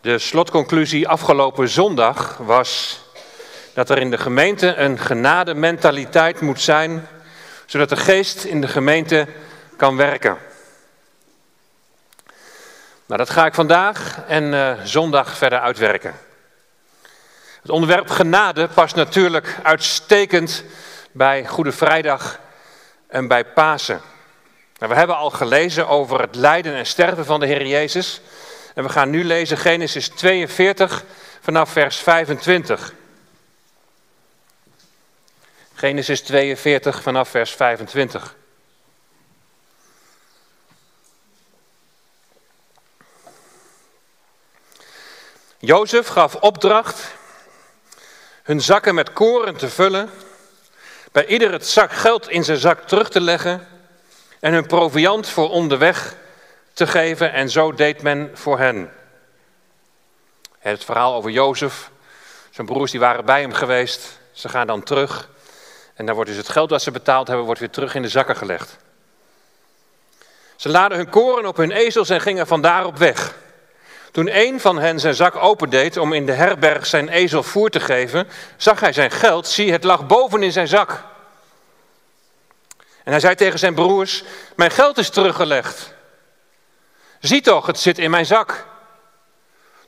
De 0.00 0.18
slotconclusie 0.18 1.08
afgelopen 1.08 1.68
zondag 1.68 2.36
was 2.36 3.00
dat 3.74 3.90
er 3.90 3.98
in 3.98 4.10
de 4.10 4.18
gemeente 4.18 4.74
een 4.74 4.98
genadementaliteit 4.98 6.40
moet 6.40 6.60
zijn, 6.60 7.08
zodat 7.66 7.88
de 7.88 7.96
geest 7.96 8.44
in 8.44 8.60
de 8.60 8.68
gemeente 8.68 9.26
kan 9.76 9.96
werken. 9.96 10.38
Nou, 13.06 13.18
dat 13.18 13.30
ga 13.30 13.46
ik 13.46 13.54
vandaag 13.54 14.20
en 14.26 14.44
uh, 14.52 14.72
zondag 14.84 15.36
verder 15.36 15.60
uitwerken. 15.60 16.14
Het 17.62 17.70
onderwerp 17.70 18.10
genade 18.10 18.68
past 18.68 18.94
natuurlijk 18.94 19.56
uitstekend 19.62 20.64
bij 21.12 21.46
Goede 21.46 21.72
Vrijdag 21.72 22.38
en 23.06 23.28
bij 23.28 23.44
Pasen. 23.44 24.00
Nou, 24.78 24.92
we 24.92 24.98
hebben 24.98 25.16
al 25.16 25.30
gelezen 25.30 25.88
over 25.88 26.20
het 26.20 26.34
lijden 26.34 26.74
en 26.74 26.86
sterven 26.86 27.24
van 27.24 27.40
de 27.40 27.46
Heer 27.46 27.66
Jezus. 27.66 28.20
En 28.74 28.82
we 28.82 28.88
gaan 28.88 29.10
nu 29.10 29.24
lezen 29.24 29.56
Genesis 29.56 30.08
42 30.08 31.04
vanaf 31.40 31.70
vers 31.70 31.96
25. 31.96 32.92
Genesis 35.74 36.20
42 36.20 37.02
vanaf 37.02 37.28
vers 37.28 37.52
25. 37.52 38.36
Jozef 45.58 46.06
gaf 46.06 46.34
opdracht 46.34 47.14
hun 48.42 48.60
zakken 48.60 48.94
met 48.94 49.12
koren 49.12 49.56
te 49.56 49.68
vullen, 49.68 50.10
bij 51.12 51.26
ieder 51.26 51.52
het 51.52 51.66
zak 51.66 51.92
geld 51.92 52.28
in 52.28 52.44
zijn 52.44 52.58
zak 52.58 52.88
terug 52.88 53.10
te 53.10 53.20
leggen 53.20 53.66
en 54.40 54.52
hun 54.52 54.66
proviand 54.66 55.28
voor 55.28 55.50
onderweg 55.50 56.16
te 56.80 56.86
geven 56.86 57.32
en 57.32 57.50
zo 57.50 57.72
deed 57.72 58.02
men 58.02 58.30
voor 58.34 58.58
hen. 58.58 58.90
Het 60.58 60.84
verhaal 60.84 61.14
over 61.14 61.30
Jozef, 61.30 61.90
zijn 62.50 62.66
broers 62.66 62.90
die 62.90 63.00
waren 63.00 63.24
bij 63.24 63.40
hem 63.40 63.52
geweest, 63.52 64.20
ze 64.32 64.48
gaan 64.48 64.66
dan 64.66 64.82
terug 64.82 65.28
en 65.94 66.06
dan 66.06 66.14
wordt 66.14 66.30
dus 66.30 66.38
het 66.38 66.48
geld 66.48 66.68
dat 66.68 66.82
ze 66.82 66.90
betaald 66.90 67.26
hebben, 67.26 67.44
wordt 67.44 67.60
weer 67.60 67.70
terug 67.70 67.94
in 67.94 68.02
de 68.02 68.08
zakken 68.08 68.36
gelegd. 68.36 68.76
Ze 70.56 70.68
laden 70.68 70.96
hun 70.96 71.08
koren 71.08 71.46
op 71.46 71.56
hun 71.56 71.70
ezels 71.70 72.08
en 72.08 72.20
gingen 72.20 72.46
vandaar 72.46 72.86
op 72.86 72.96
weg. 72.96 73.34
Toen 74.10 74.36
een 74.36 74.60
van 74.60 74.78
hen 74.78 75.00
zijn 75.00 75.14
zak 75.14 75.36
opendeed 75.36 75.96
om 75.96 76.12
in 76.12 76.26
de 76.26 76.32
herberg 76.32 76.86
zijn 76.86 77.08
ezel 77.08 77.42
voer 77.42 77.70
te 77.70 77.80
geven, 77.80 78.28
zag 78.56 78.80
hij 78.80 78.92
zijn 78.92 79.10
geld, 79.10 79.48
zie 79.48 79.72
het 79.72 79.84
lag 79.84 80.06
boven 80.06 80.42
in 80.42 80.52
zijn 80.52 80.68
zak. 80.68 81.04
En 83.04 83.10
hij 83.12 83.20
zei 83.20 83.34
tegen 83.34 83.58
zijn 83.58 83.74
broers, 83.74 84.24
mijn 84.56 84.70
geld 84.70 84.98
is 84.98 85.10
teruggelegd. 85.10 85.98
Zie 87.20 87.40
toch, 87.40 87.66
het 87.66 87.78
zit 87.78 87.98
in 87.98 88.10
mijn 88.10 88.26
zak. 88.26 88.66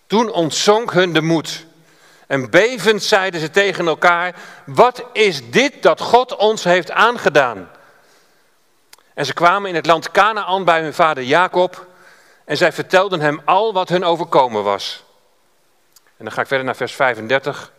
Toen 0.06 0.33
ontzonk 0.33 0.92
hun 0.92 1.12
de 1.12 1.22
moed. 1.22 1.66
En 2.27 2.50
bevend 2.50 3.02
zeiden 3.02 3.41
ze 3.41 3.50
tegen 3.50 3.86
elkaar, 3.86 4.34
wat 4.66 5.05
is 5.12 5.50
dit 5.50 5.83
dat 5.83 6.00
God 6.00 6.36
ons 6.36 6.64
heeft 6.64 6.91
aangedaan? 6.91 7.70
En 9.14 9.27
ze 9.27 9.33
kwamen 9.33 9.69
in 9.69 9.74
het 9.74 9.86
land 9.86 10.11
Canaan 10.11 10.64
bij 10.64 10.83
hun 10.83 10.94
vader 10.94 11.22
Jacob 11.22 11.86
en 12.44 12.56
zij 12.56 12.72
vertelden 12.72 13.20
hem 13.20 13.42
al 13.44 13.72
wat 13.72 13.89
hun 13.89 14.05
overkomen 14.05 14.64
was. 14.64 15.05
En 15.94 16.24
dan 16.24 16.33
ga 16.33 16.41
ik 16.41 16.46
verder 16.46 16.67
naar 16.67 16.77
vers 16.77 16.92
35. 16.92 17.72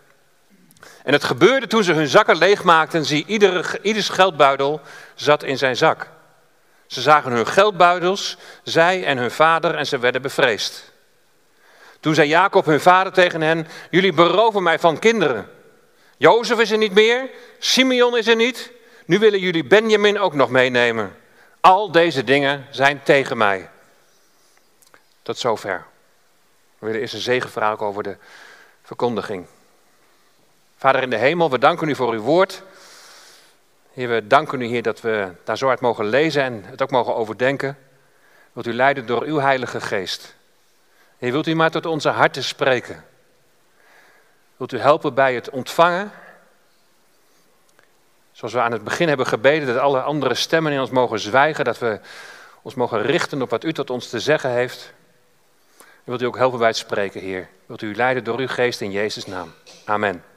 En 1.04 1.14
het 1.14 1.24
gebeurde 1.24 1.68
toen 1.68 1.84
ze 1.84 1.94
hun 1.94 2.08
zakken 2.08 2.38
leegmaakten, 2.38 3.06
zie 3.06 3.26
iedere, 3.26 3.80
ieders 3.82 4.10
geldbuidel 4.10 4.82
zat 5.16 5.44
in 5.44 5.58
zijn 5.58 5.78
zak. 5.78 6.08
Ze 6.94 7.02
zagen 7.02 7.32
hun 7.32 7.48
geldbuidels, 7.48 8.38
zij 8.64 9.06
en 9.06 9.18
hun 9.18 9.32
vader, 9.32 9.76
en 9.76 9.86
ze 9.86 10.00
werden 10.00 10.22
bevreesd. 10.22 10.92
Toen 12.00 12.14
zei 12.14 12.28
Jacob 12.28 12.66
hun 12.66 12.80
vader 12.80 13.14
tegen 13.14 13.42
hen, 13.42 13.68
jullie 13.90 14.14
beroven 14.14 14.64
mij 14.64 14.80
van 14.80 15.00
kinderen. 15.00 15.50
Jozef 16.18 16.60
is 16.60 16.72
er 16.72 16.78
niet 16.78 16.94
meer, 16.94 17.30
Simeon 17.60 18.18
is 18.18 18.28
er 18.28 18.36
niet, 18.36 18.72
nu 19.06 19.20
willen 19.20 19.40
jullie 19.40 19.64
Benjamin 19.64 20.20
ook 20.20 20.34
nog 20.34 20.50
meenemen. 20.50 21.16
Al 21.62 21.92
deze 21.92 22.24
dingen 22.24 22.68
zijn 22.72 23.04
tegen 23.04 23.38
mij. 23.38 23.70
Tot 25.22 25.38
zover. 25.38 25.86
We 26.80 26.86
willen 26.86 27.02
eerst 27.02 27.14
een 27.14 27.20
zegen 27.20 27.80
over 27.80 28.04
de 28.04 28.18
verkondiging. 28.84 29.46
Vader 30.78 31.02
in 31.02 31.10
de 31.10 31.18
hemel, 31.18 31.50
we 31.50 31.60
danken 31.60 31.90
u 31.90 31.96
voor 31.96 32.14
uw 32.14 32.22
woord. 32.22 32.64
Heer, 33.94 34.10
we 34.10 34.28
danken 34.28 34.62
u, 34.62 34.66
Heer, 34.66 34.82
dat 34.82 35.02
we 35.02 35.32
daar 35.44 35.58
zo 35.58 35.70
uit 35.70 35.80
mogen 35.80 36.06
lezen 36.06 36.44
en 36.44 36.64
het 36.64 36.82
ook 36.82 36.92
mogen 36.92 37.16
overdenken. 37.16 37.78
Wilt 38.54 38.68
u 38.68 38.74
leiden 38.74 39.06
door 39.06 39.24
uw 39.24 39.40
Heilige 39.40 39.82
Geest. 39.82 40.36
Heer, 41.18 41.32
wilt 41.32 41.48
u 41.48 41.56
maar 41.56 41.72
tot 41.72 41.86
onze 41.86 42.10
harten 42.10 42.44
spreken. 42.44 43.04
Wilt 44.58 44.72
u 44.72 44.78
helpen 44.80 45.14
bij 45.14 45.36
het 45.36 45.50
ontvangen. 45.50 46.12
Zoals 48.32 48.54
we 48.54 48.62
aan 48.62 48.72
het 48.72 48.84
begin 48.84 49.08
hebben 49.08 49.28
gebeden, 49.28 49.68
dat 49.68 49.78
alle 49.78 50.02
andere 50.02 50.34
stemmen 50.34 50.72
in 50.72 50.80
ons 50.80 50.90
mogen 50.90 51.20
zwijgen. 51.20 51.66
Dat 51.66 51.80
we 51.80 52.00
ons 52.62 52.74
mogen 52.76 53.02
richten 53.02 53.42
op 53.42 53.50
wat 53.50 53.64
u 53.64 53.74
tot 53.74 53.90
ons 53.90 54.10
te 54.10 54.20
zeggen 54.20 54.50
heeft. 54.50 54.94
wilt 56.04 56.22
u 56.22 56.26
ook 56.26 56.38
helpen 56.38 56.60
bij 56.60 56.68
het 56.68 56.78
spreken, 56.78 57.22
Heer. 57.22 57.50
Wilt 57.66 57.82
u 57.82 57.96
leiden 57.96 58.24
door 58.24 58.40
uw 58.40 58.48
geest 58.48 58.82
in 58.82 58.92
Jezus' 58.92 59.26
naam. 59.26 59.54
Amen. 59.86 60.33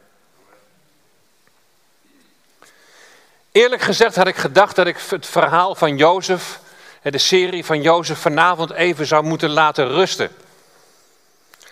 Eerlijk 3.57 3.83
gezegd 3.83 4.17
had 4.17 4.27
ik 4.27 4.37
gedacht 4.37 4.77
dat 4.77 4.87
ik 4.87 4.97
het 5.09 5.27
verhaal 5.27 5.75
van 5.75 5.97
Jozef, 5.97 6.61
de 7.03 7.19
serie 7.19 7.65
van 7.65 7.83
Jozef, 7.83 8.19
vanavond 8.19 8.71
even 8.71 9.07
zou 9.07 9.25
moeten 9.25 9.51
laten 9.51 9.89
rusten. 9.89 10.37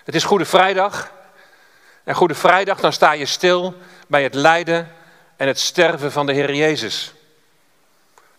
Het 0.05 0.15
is 0.15 0.25
Goede 0.25 0.45
Vrijdag. 0.45 1.13
En 2.05 2.15
Goede 2.15 2.35
Vrijdag, 2.35 2.81
dan 2.81 2.93
sta 2.93 3.13
je 3.13 3.27
stil 3.27 3.75
bij 4.07 4.23
het 4.23 4.35
lijden 4.35 4.93
en 5.37 5.47
het 5.47 5.59
sterven 5.59 6.13
van 6.13 6.27
de 6.27 6.33
Heer 6.33 6.55
Jezus. 6.55 7.13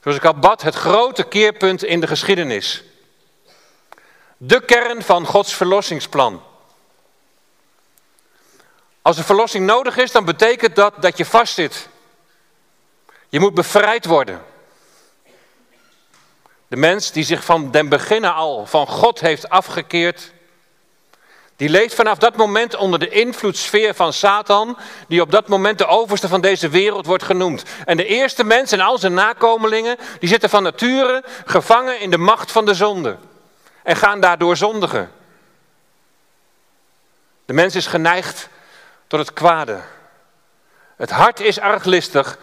Zoals 0.01 0.17
ik 0.17 0.25
al 0.25 0.39
bad, 0.39 0.61
het 0.61 0.75
grote 0.75 1.23
keerpunt 1.23 1.83
in 1.83 1.99
de 1.99 2.07
geschiedenis. 2.07 2.83
De 4.37 4.65
kern 4.65 5.03
van 5.03 5.25
Gods 5.25 5.53
verlossingsplan. 5.53 6.43
Als 9.01 9.17
er 9.17 9.23
verlossing 9.23 9.65
nodig 9.65 9.97
is, 9.97 10.11
dan 10.11 10.25
betekent 10.25 10.75
dat 10.75 10.93
dat 10.99 11.17
je 11.17 11.25
vastzit. 11.25 11.89
Je 13.35 13.41
moet 13.41 13.53
bevrijd 13.53 14.05
worden. 14.05 14.41
De 16.67 16.75
mens 16.75 17.11
die 17.11 17.23
zich 17.23 17.43
van 17.43 17.71
den 17.71 17.89
beginnen 17.89 18.33
al 18.33 18.65
van 18.65 18.87
God 18.87 19.19
heeft 19.19 19.49
afgekeerd, 19.49 20.31
die 21.55 21.69
leeft 21.69 21.95
vanaf 21.95 22.17
dat 22.17 22.35
moment 22.35 22.75
onder 22.75 22.99
de 22.99 23.09
invloedssfeer 23.09 23.93
van 23.93 24.13
Satan, 24.13 24.77
die 25.07 25.21
op 25.21 25.31
dat 25.31 25.47
moment 25.47 25.77
de 25.77 25.85
overste 25.85 26.27
van 26.27 26.41
deze 26.41 26.69
wereld 26.69 27.05
wordt 27.05 27.23
genoemd. 27.23 27.63
En 27.85 27.97
de 27.97 28.05
eerste 28.05 28.43
mens 28.43 28.71
en 28.71 28.79
al 28.79 28.97
zijn 28.97 29.13
nakomelingen, 29.13 29.97
die 30.19 30.29
zitten 30.29 30.49
van 30.49 30.63
nature 30.63 31.23
gevangen 31.45 31.99
in 31.99 32.09
de 32.09 32.17
macht 32.17 32.51
van 32.51 32.65
de 32.65 32.73
zonde 32.73 33.17
en 33.83 33.95
gaan 33.95 34.19
daardoor 34.19 34.57
zondigen. 34.57 35.11
De 37.45 37.53
mens 37.53 37.75
is 37.75 37.87
geneigd 37.87 38.49
tot 39.07 39.19
het 39.19 39.33
kwade. 39.33 39.81
Het 40.95 41.09
hart 41.11 41.39
is 41.39 41.59
arglistig 41.59 42.37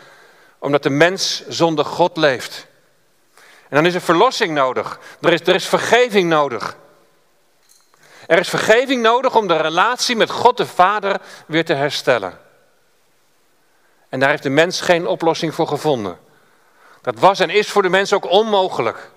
omdat 0.62 0.83
de 0.83 0.91
mens 0.91 1.47
zonder 1.49 1.84
God 1.84 2.17
leeft. 2.17 2.67
En 3.69 3.77
dan 3.77 3.87
is 3.87 3.95
er 3.95 4.00
verlossing 4.00 4.55
nodig. 4.55 4.99
Er 5.21 5.33
is, 5.33 5.41
er 5.41 5.55
is 5.55 5.67
vergeving 5.67 6.28
nodig. 6.28 6.77
Er 8.27 8.39
is 8.39 8.49
vergeving 8.49 9.03
nodig 9.03 9.37
om 9.37 9.49
de 9.49 9.56
relatie 9.56 10.17
met 10.17 10.31
God 10.31 10.56
de 10.56 10.67
Vader 10.67 11.21
weer 11.47 11.65
te 11.65 11.75
herstellen. 11.75 12.39
En 14.09 14.21
daar 14.21 14.28
heeft 14.28 14.43
de 14.43 14.50
mens 14.50 14.81
geen 14.81 15.06
oplossing 15.06 15.55
voor 15.55 15.67
gevonden. 15.67 16.19
Dat 17.00 17.19
was 17.19 17.41
en 17.41 17.50
is 17.50 17.71
voor 17.71 17.83
de 17.83 17.89
mens 17.89 18.12
ook 18.12 18.31
onmogelijk. 18.31 19.11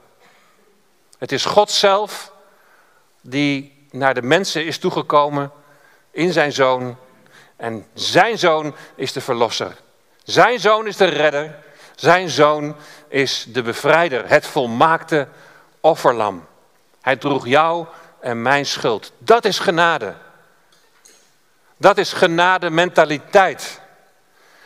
Het 1.17 1.31
is 1.31 1.45
God 1.45 1.71
zelf 1.71 2.31
die 3.21 3.87
naar 3.91 4.13
de 4.13 4.21
mensen 4.21 4.65
is 4.65 4.77
toegekomen 4.77 5.51
in 6.11 6.33
zijn 6.33 6.51
zoon. 6.51 6.97
En 7.55 7.87
zijn 7.93 8.37
zoon 8.37 8.75
is 8.95 9.13
de 9.13 9.21
verlosser. 9.21 9.83
Zijn 10.25 10.59
zoon 10.59 10.87
is 10.87 10.97
de 10.97 11.05
redder. 11.05 11.55
Zijn 11.95 12.29
zoon 12.29 12.75
is 13.07 13.45
de 13.47 13.61
bevrijder, 13.61 14.29
het 14.29 14.47
volmaakte 14.47 15.27
offerlam. 15.79 16.47
Hij 17.01 17.15
droeg 17.15 17.47
jou 17.47 17.85
en 18.19 18.41
mijn 18.41 18.65
schuld. 18.65 19.11
Dat 19.17 19.45
is 19.45 19.59
genade. 19.59 20.13
Dat 21.77 21.97
is 21.97 22.13
genade 22.13 22.69
mentaliteit. 22.69 23.81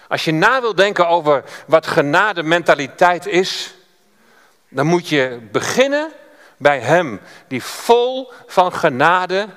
Als 0.07 0.25
je 0.25 0.31
na 0.31 0.61
wil 0.61 0.75
denken 0.75 1.07
over 1.07 1.43
wat 1.65 1.87
genade 1.87 2.43
mentaliteit 2.43 3.25
is, 3.25 3.73
dan 4.69 4.85
moet 4.85 5.07
je 5.07 5.47
beginnen 5.51 6.11
bij 6.57 6.79
Hem 6.79 7.21
die 7.47 7.63
vol 7.63 8.31
van 8.47 8.73
genade 8.73 9.47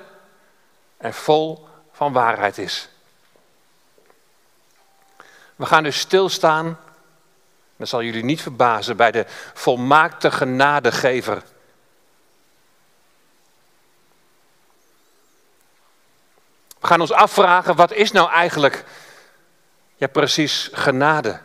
en 0.97 1.13
vol 1.13 1.67
van 1.91 2.13
waarheid 2.13 2.57
is. 2.57 2.89
We 5.63 5.69
gaan 5.69 5.83
dus 5.83 5.99
stilstaan, 5.99 6.79
dat 7.75 7.87
zal 7.87 8.03
jullie 8.03 8.23
niet 8.23 8.41
verbazen, 8.41 8.97
bij 8.97 9.11
de 9.11 9.25
volmaakte 9.53 10.31
genadegever. 10.31 11.43
We 16.79 16.87
gaan 16.87 17.01
ons 17.01 17.11
afvragen, 17.11 17.75
wat 17.75 17.93
is 17.93 18.11
nou 18.11 18.31
eigenlijk, 18.31 18.83
ja 19.95 20.07
precies, 20.07 20.69
genade? 20.71 21.39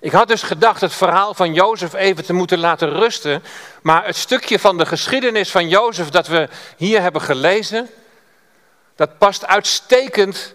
Ik 0.00 0.12
had 0.12 0.28
dus 0.28 0.42
gedacht 0.42 0.80
het 0.80 0.92
verhaal 0.92 1.34
van 1.34 1.54
Jozef 1.54 1.92
even 1.92 2.24
te 2.24 2.32
moeten 2.32 2.58
laten 2.58 2.90
rusten, 2.90 3.42
maar 3.82 4.04
het 4.06 4.16
stukje 4.16 4.58
van 4.58 4.78
de 4.78 4.86
geschiedenis 4.86 5.50
van 5.50 5.68
Jozef 5.68 6.08
dat 6.08 6.26
we 6.26 6.48
hier 6.76 7.00
hebben 7.00 7.22
gelezen, 7.22 7.90
dat 8.96 9.18
past 9.18 9.46
uitstekend 9.46 10.54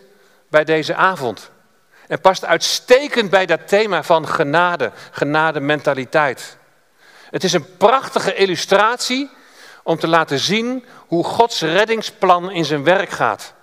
bij 0.50 0.64
deze 0.64 0.96
avond. 0.96 1.56
En 2.08 2.22
past 2.22 2.46
uitstekend 2.46 3.30
bij 3.30 3.46
dat 3.46 3.68
thema 3.68 4.04
van 4.04 4.28
genade, 4.28 4.92
genade 5.12 5.60
mentaliteit. 5.60 6.58
Het 7.30 7.44
is 7.44 7.54
een 7.54 7.78
prachtige 7.78 8.36
illustratie 8.36 9.30
om 9.84 10.00
te 10.00 10.08
laten 10.08 10.40
zien 10.40 10.86
hoe 11.08 11.24
Gods 11.24 11.62
reddingsplan 11.62 12.52
in 12.52 12.66
zijn 12.66 12.84
werk 12.84 13.10
gaat. 13.10 13.54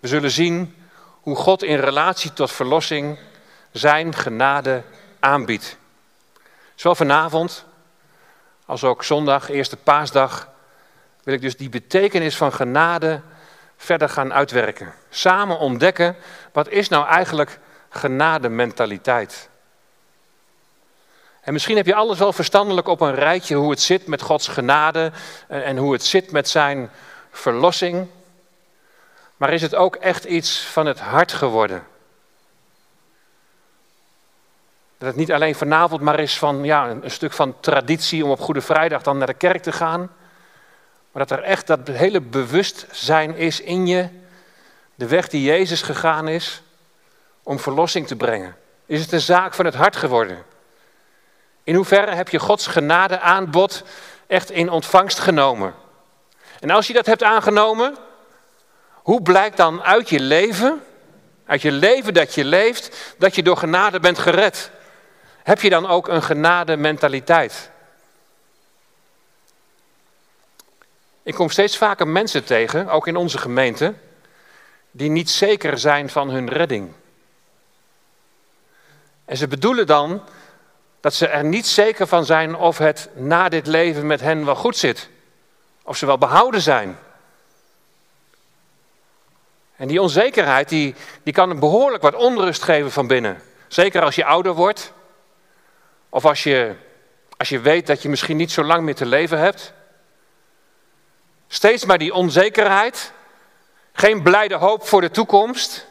We 0.00 0.08
zullen 0.08 0.30
zien 0.30 0.76
hoe 1.20 1.36
God 1.36 1.62
in 1.62 1.78
relatie 1.78 2.32
tot 2.32 2.52
verlossing 2.52 3.18
zijn 3.72 4.14
genade 4.14 4.82
aanbiedt. 5.20 5.76
Zowel 6.74 6.94
vanavond 6.94 7.64
als 8.66 8.84
ook 8.84 9.04
zondag, 9.04 9.50
eerste 9.50 9.76
paasdag, 9.76 10.48
wil 11.22 11.34
ik 11.34 11.40
dus 11.40 11.56
die 11.56 11.68
betekenis 11.68 12.36
van 12.36 12.52
genade 12.52 13.20
verder 13.76 14.08
gaan 14.08 14.32
uitwerken. 14.32 14.92
Samen 15.10 15.58
ontdekken, 15.58 16.16
wat 16.52 16.68
is 16.68 16.88
nou 16.88 17.06
eigenlijk 17.06 17.58
genadementaliteit? 17.88 19.48
En 21.40 21.52
misschien 21.52 21.76
heb 21.76 21.86
je 21.86 21.94
alles 21.94 22.18
wel 22.18 22.32
verstandelijk 22.32 22.88
op 22.88 23.00
een 23.00 23.14
rijtje 23.14 23.54
hoe 23.54 23.70
het 23.70 23.80
zit 23.80 24.06
met 24.06 24.22
Gods 24.22 24.48
genade 24.48 25.12
en 25.48 25.76
hoe 25.76 25.92
het 25.92 26.04
zit 26.04 26.30
met 26.30 26.48
zijn 26.48 26.90
verlossing. 27.30 28.08
Maar 29.36 29.52
is 29.52 29.62
het 29.62 29.74
ook 29.74 29.96
echt 29.96 30.24
iets 30.24 30.60
van 30.60 30.86
het 30.86 31.00
hart 31.00 31.32
geworden? 31.32 31.86
Dat 34.98 35.08
het 35.08 35.16
niet 35.16 35.32
alleen 35.32 35.54
vanavond 35.54 36.00
maar 36.00 36.20
is 36.20 36.38
van 36.38 36.64
ja, 36.64 36.88
een 36.88 37.10
stuk 37.10 37.32
van 37.32 37.60
traditie 37.60 38.24
om 38.24 38.30
op 38.30 38.40
Goede 38.40 38.60
Vrijdag 38.60 39.02
dan 39.02 39.18
naar 39.18 39.26
de 39.26 39.34
kerk 39.34 39.62
te 39.62 39.72
gaan. 39.72 40.10
Maar 41.14 41.26
dat 41.26 41.38
er 41.38 41.44
echt 41.44 41.66
dat 41.66 41.88
hele 41.88 42.20
bewustzijn 42.20 43.36
is 43.36 43.60
in 43.60 43.86
je, 43.86 44.08
de 44.94 45.06
weg 45.06 45.28
die 45.28 45.42
Jezus 45.42 45.82
gegaan 45.82 46.28
is, 46.28 46.62
om 47.42 47.58
verlossing 47.58 48.06
te 48.06 48.16
brengen. 48.16 48.56
Is 48.86 49.00
het 49.00 49.12
een 49.12 49.20
zaak 49.20 49.54
van 49.54 49.64
het 49.64 49.74
hart 49.74 49.96
geworden? 49.96 50.44
In 51.64 51.74
hoeverre 51.74 52.14
heb 52.14 52.28
je 52.28 52.38
Gods 52.38 52.66
genade 52.66 53.20
aanbod 53.20 53.82
echt 54.26 54.50
in 54.50 54.70
ontvangst 54.70 55.18
genomen? 55.18 55.74
En 56.60 56.70
als 56.70 56.86
je 56.86 56.92
dat 56.92 57.06
hebt 57.06 57.22
aangenomen, 57.22 57.96
hoe 58.92 59.22
blijkt 59.22 59.56
dan 59.56 59.82
uit 59.82 60.08
je 60.08 60.20
leven, 60.20 60.82
uit 61.46 61.62
je 61.62 61.72
leven 61.72 62.14
dat 62.14 62.34
je 62.34 62.44
leeft, 62.44 63.14
dat 63.18 63.34
je 63.34 63.42
door 63.42 63.56
genade 63.56 64.00
bent 64.00 64.18
gered? 64.18 64.70
Heb 65.42 65.60
je 65.60 65.70
dan 65.70 65.86
ook 65.86 66.08
een 66.08 66.22
genade 66.22 66.76
mentaliteit? 66.76 67.70
Ik 71.24 71.34
kom 71.34 71.50
steeds 71.50 71.76
vaker 71.76 72.08
mensen 72.08 72.44
tegen, 72.44 72.88
ook 72.88 73.06
in 73.06 73.16
onze 73.16 73.38
gemeente, 73.38 73.94
die 74.90 75.10
niet 75.10 75.30
zeker 75.30 75.78
zijn 75.78 76.10
van 76.10 76.30
hun 76.30 76.48
redding. 76.48 76.92
En 79.24 79.36
ze 79.36 79.48
bedoelen 79.48 79.86
dan 79.86 80.22
dat 81.00 81.14
ze 81.14 81.26
er 81.26 81.44
niet 81.44 81.66
zeker 81.66 82.06
van 82.06 82.24
zijn 82.24 82.56
of 82.56 82.78
het 82.78 83.08
na 83.14 83.48
dit 83.48 83.66
leven 83.66 84.06
met 84.06 84.20
hen 84.20 84.44
wel 84.44 84.54
goed 84.54 84.76
zit. 84.76 85.08
Of 85.82 85.96
ze 85.96 86.06
wel 86.06 86.18
behouden 86.18 86.60
zijn. 86.60 86.98
En 89.76 89.88
die 89.88 90.02
onzekerheid 90.02 90.68
die, 90.68 90.94
die 91.22 91.32
kan 91.32 91.58
behoorlijk 91.58 92.02
wat 92.02 92.14
onrust 92.14 92.62
geven 92.62 92.90
van 92.90 93.06
binnen. 93.06 93.42
Zeker 93.68 94.02
als 94.02 94.14
je 94.14 94.24
ouder 94.24 94.54
wordt. 94.54 94.92
Of 96.08 96.24
als 96.24 96.42
je, 96.42 96.74
als 97.36 97.48
je 97.48 97.60
weet 97.60 97.86
dat 97.86 98.02
je 98.02 98.08
misschien 98.08 98.36
niet 98.36 98.52
zo 98.52 98.62
lang 98.64 98.82
meer 98.82 98.94
te 98.94 99.06
leven 99.06 99.38
hebt. 99.38 99.72
Steeds 101.54 101.84
maar 101.84 101.98
die 101.98 102.14
onzekerheid. 102.14 103.12
Geen 103.92 104.22
blijde 104.22 104.54
hoop 104.54 104.86
voor 104.86 105.00
de 105.00 105.10
toekomst. 105.10 105.86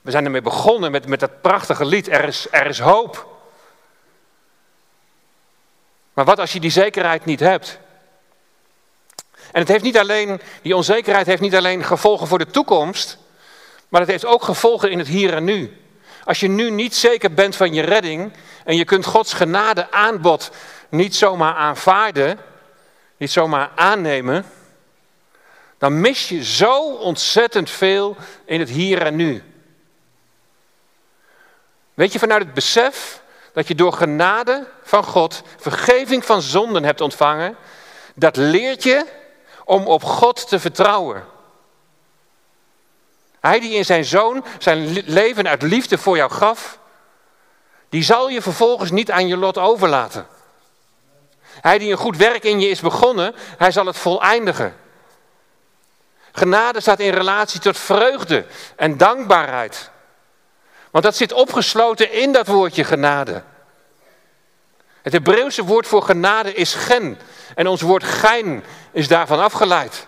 We 0.00 0.10
zijn 0.10 0.24
ermee 0.24 0.42
begonnen 0.42 0.90
met, 0.90 1.06
met 1.06 1.20
dat 1.20 1.40
prachtige 1.40 1.84
lied. 1.84 2.08
Er 2.08 2.24
is, 2.24 2.46
er 2.50 2.66
is 2.66 2.78
hoop. 2.78 3.26
Maar 6.12 6.24
wat 6.24 6.38
als 6.38 6.52
je 6.52 6.60
die 6.60 6.70
zekerheid 6.70 7.24
niet 7.24 7.40
hebt? 7.40 7.78
En 9.52 9.60
het 9.60 9.68
heeft 9.68 9.84
niet 9.84 9.98
alleen, 9.98 10.40
die 10.62 10.76
onzekerheid 10.76 11.26
heeft 11.26 11.42
niet 11.42 11.56
alleen 11.56 11.84
gevolgen 11.84 12.26
voor 12.26 12.38
de 12.38 12.50
toekomst, 12.50 13.18
maar 13.88 14.00
het 14.00 14.10
heeft 14.10 14.26
ook 14.26 14.42
gevolgen 14.42 14.90
in 14.90 14.98
het 14.98 15.08
hier 15.08 15.34
en 15.34 15.44
nu. 15.44 15.82
Als 16.24 16.40
je 16.40 16.48
nu 16.48 16.70
niet 16.70 16.94
zeker 16.94 17.32
bent 17.34 17.56
van 17.56 17.74
je 17.74 17.82
redding 17.82 18.32
en 18.64 18.76
je 18.76 18.84
kunt 18.84 19.04
Gods 19.06 19.32
genade 19.32 19.90
aanbod 19.90 20.50
niet 20.88 21.16
zomaar 21.16 21.54
aanvaarden, 21.54 22.38
niet 23.24 23.32
zomaar 23.32 23.70
aannemen, 23.74 24.44
dan 25.78 26.00
mis 26.00 26.28
je 26.28 26.44
zo 26.44 26.94
ontzettend 26.94 27.70
veel 27.70 28.16
in 28.44 28.60
het 28.60 28.68
hier 28.68 29.02
en 29.02 29.16
nu. 29.16 29.42
Weet 31.94 32.12
je, 32.12 32.18
vanuit 32.18 32.42
het 32.42 32.54
besef 32.54 33.22
dat 33.52 33.68
je 33.68 33.74
door 33.74 33.92
genade 33.92 34.66
van 34.82 35.04
God 35.04 35.42
vergeving 35.56 36.24
van 36.24 36.42
zonden 36.42 36.84
hebt 36.84 37.00
ontvangen, 37.00 37.56
dat 38.14 38.36
leert 38.36 38.82
je 38.82 39.06
om 39.64 39.86
op 39.86 40.02
God 40.02 40.48
te 40.48 40.60
vertrouwen. 40.60 41.24
Hij 43.40 43.60
die 43.60 43.74
in 43.74 43.84
zijn 43.84 44.04
zoon 44.04 44.44
zijn 44.58 45.02
leven 45.06 45.48
uit 45.48 45.62
liefde 45.62 45.98
voor 45.98 46.16
jou 46.16 46.30
gaf, 46.30 46.78
die 47.88 48.02
zal 48.02 48.28
je 48.28 48.42
vervolgens 48.42 48.90
niet 48.90 49.10
aan 49.10 49.26
je 49.26 49.36
lot 49.36 49.58
overlaten. 49.58 50.26
Hij 51.60 51.78
die 51.78 51.90
een 51.90 51.96
goed 51.96 52.16
werk 52.16 52.44
in 52.44 52.60
je 52.60 52.68
is 52.68 52.80
begonnen, 52.80 53.34
hij 53.58 53.70
zal 53.70 53.86
het 53.86 53.96
voleindigen. 53.96 54.76
Genade 56.32 56.80
staat 56.80 57.00
in 57.00 57.12
relatie 57.12 57.60
tot 57.60 57.78
vreugde 57.78 58.44
en 58.76 58.96
dankbaarheid. 58.96 59.90
Want 60.90 61.04
dat 61.04 61.16
zit 61.16 61.32
opgesloten 61.32 62.12
in 62.12 62.32
dat 62.32 62.46
woordje 62.46 62.84
genade. 62.84 63.42
Het 65.02 65.12
Hebreeuwse 65.12 65.64
woord 65.64 65.86
voor 65.86 66.02
genade 66.02 66.54
is 66.54 66.74
gen. 66.74 67.18
En 67.54 67.66
ons 67.66 67.80
woord 67.80 68.04
gein 68.04 68.64
is 68.92 69.08
daarvan 69.08 69.40
afgeleid. 69.40 70.06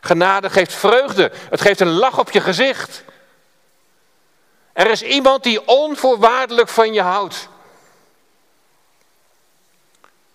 Genade 0.00 0.50
geeft 0.50 0.72
vreugde. 0.72 1.30
Het 1.50 1.60
geeft 1.60 1.80
een 1.80 1.92
lach 1.92 2.18
op 2.18 2.30
je 2.30 2.40
gezicht. 2.40 3.04
Er 4.72 4.90
is 4.90 5.02
iemand 5.02 5.42
die 5.42 5.66
onvoorwaardelijk 5.66 6.68
van 6.68 6.92
je 6.92 7.00
houdt. 7.02 7.48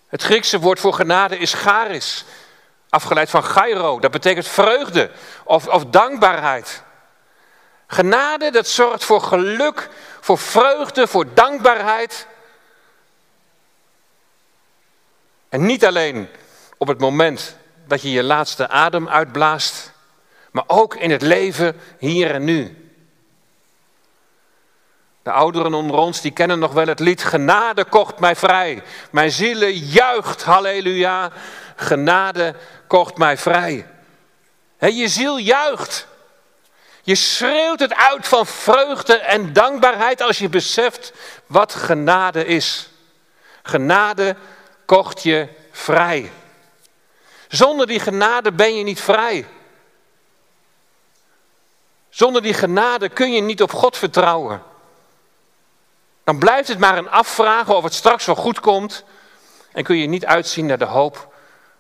Het 0.10 0.24
Griekse 0.24 0.60
woord 0.60 0.80
voor 0.80 0.94
genade 0.94 1.38
is 1.38 1.54
charis, 1.54 2.25
afgeleid 2.89 3.30
van 3.30 3.44
gairo. 3.44 4.00
Dat 4.00 4.12
betekent 4.12 4.48
vreugde 4.48 5.12
of, 5.44 5.68
of 5.68 5.86
dankbaarheid. 5.86 6.84
Genade, 7.88 8.51
dat 8.51 8.68
zorgt 8.68 9.04
voor 9.04 9.22
geluk, 9.22 9.89
voor 10.20 10.38
vreugde, 10.38 11.08
voor 11.08 11.34
dankbaarheid. 11.34 12.28
En 15.50 15.66
niet 15.66 15.86
alleen 15.86 16.30
op 16.78 16.88
het 16.88 17.00
moment 17.00 17.56
dat 17.88 18.01
je 18.01 18.12
je 18.12 18.24
laatste 18.24 18.70
adem 18.70 19.10
uitblaast, 19.10 19.92
maar 20.51 20.63
ook 20.68 20.96
in 20.96 21.12
het 21.12 21.22
leven 21.22 21.82
hier 21.98 22.32
en 22.32 22.44
nu. 22.44 22.88
De 25.29 25.36
ouderen 25.36 25.74
onder 25.74 25.98
ons 25.98 26.21
die 26.21 26.31
kennen 26.31 26.59
nog 26.59 26.74
wel 26.74 26.88
het 26.88 27.00
lied 27.00 27.24
Genade 27.24 27.86
kocht 27.86 28.19
mij 28.19 28.36
vrij. 28.36 28.83
Mijn 29.12 29.31
zielen 29.31 29.74
juicht, 29.74 30.43
halleluja. 30.43 31.31
Genade 31.75 32.55
kocht 32.88 33.17
mij 33.17 33.38
vrij. 33.38 33.88
je 34.79 35.07
ziel 35.07 35.38
juicht. 35.38 36.07
Je 37.03 37.15
schreeuwt 37.15 37.79
het 37.79 37.95
uit 37.95 38.27
van 38.27 38.45
vreugde 38.45 39.17
en 39.17 39.53
dankbaarheid 39.53 40.21
als 40.21 40.38
je 40.38 40.50
beseft 40.50 41.13
wat 41.45 41.75
genade 41.75 42.45
is. 42.45 42.89
Genade 43.63 44.36
kocht 44.86 45.24
je 45.24 45.48
vrij. 45.71 46.31
Zonder 47.48 47.88
die 47.88 48.00
genade 48.00 48.51
ben 48.51 48.75
je 48.75 48.83
niet 48.83 49.01
vrij. 49.01 49.48
Zonder 52.09 52.41
die 52.41 52.53
genade 52.53 53.09
kun 53.09 53.31
je 53.31 53.41
niet 53.41 53.62
op 53.62 53.71
God 53.71 53.98
vertrouwen. 53.98 54.77
Dan 56.29 56.39
blijft 56.39 56.67
het 56.67 56.79
maar 56.79 56.98
een 56.98 57.09
afvragen 57.09 57.75
of 57.75 57.83
het 57.83 57.93
straks 57.93 58.25
wel 58.25 58.36
goed 58.36 58.59
komt. 58.59 59.03
En 59.71 59.83
kun 59.83 59.98
je 59.98 60.07
niet 60.07 60.25
uitzien 60.25 60.65
naar 60.65 60.77
de 60.77 60.86
hoop 60.86 61.33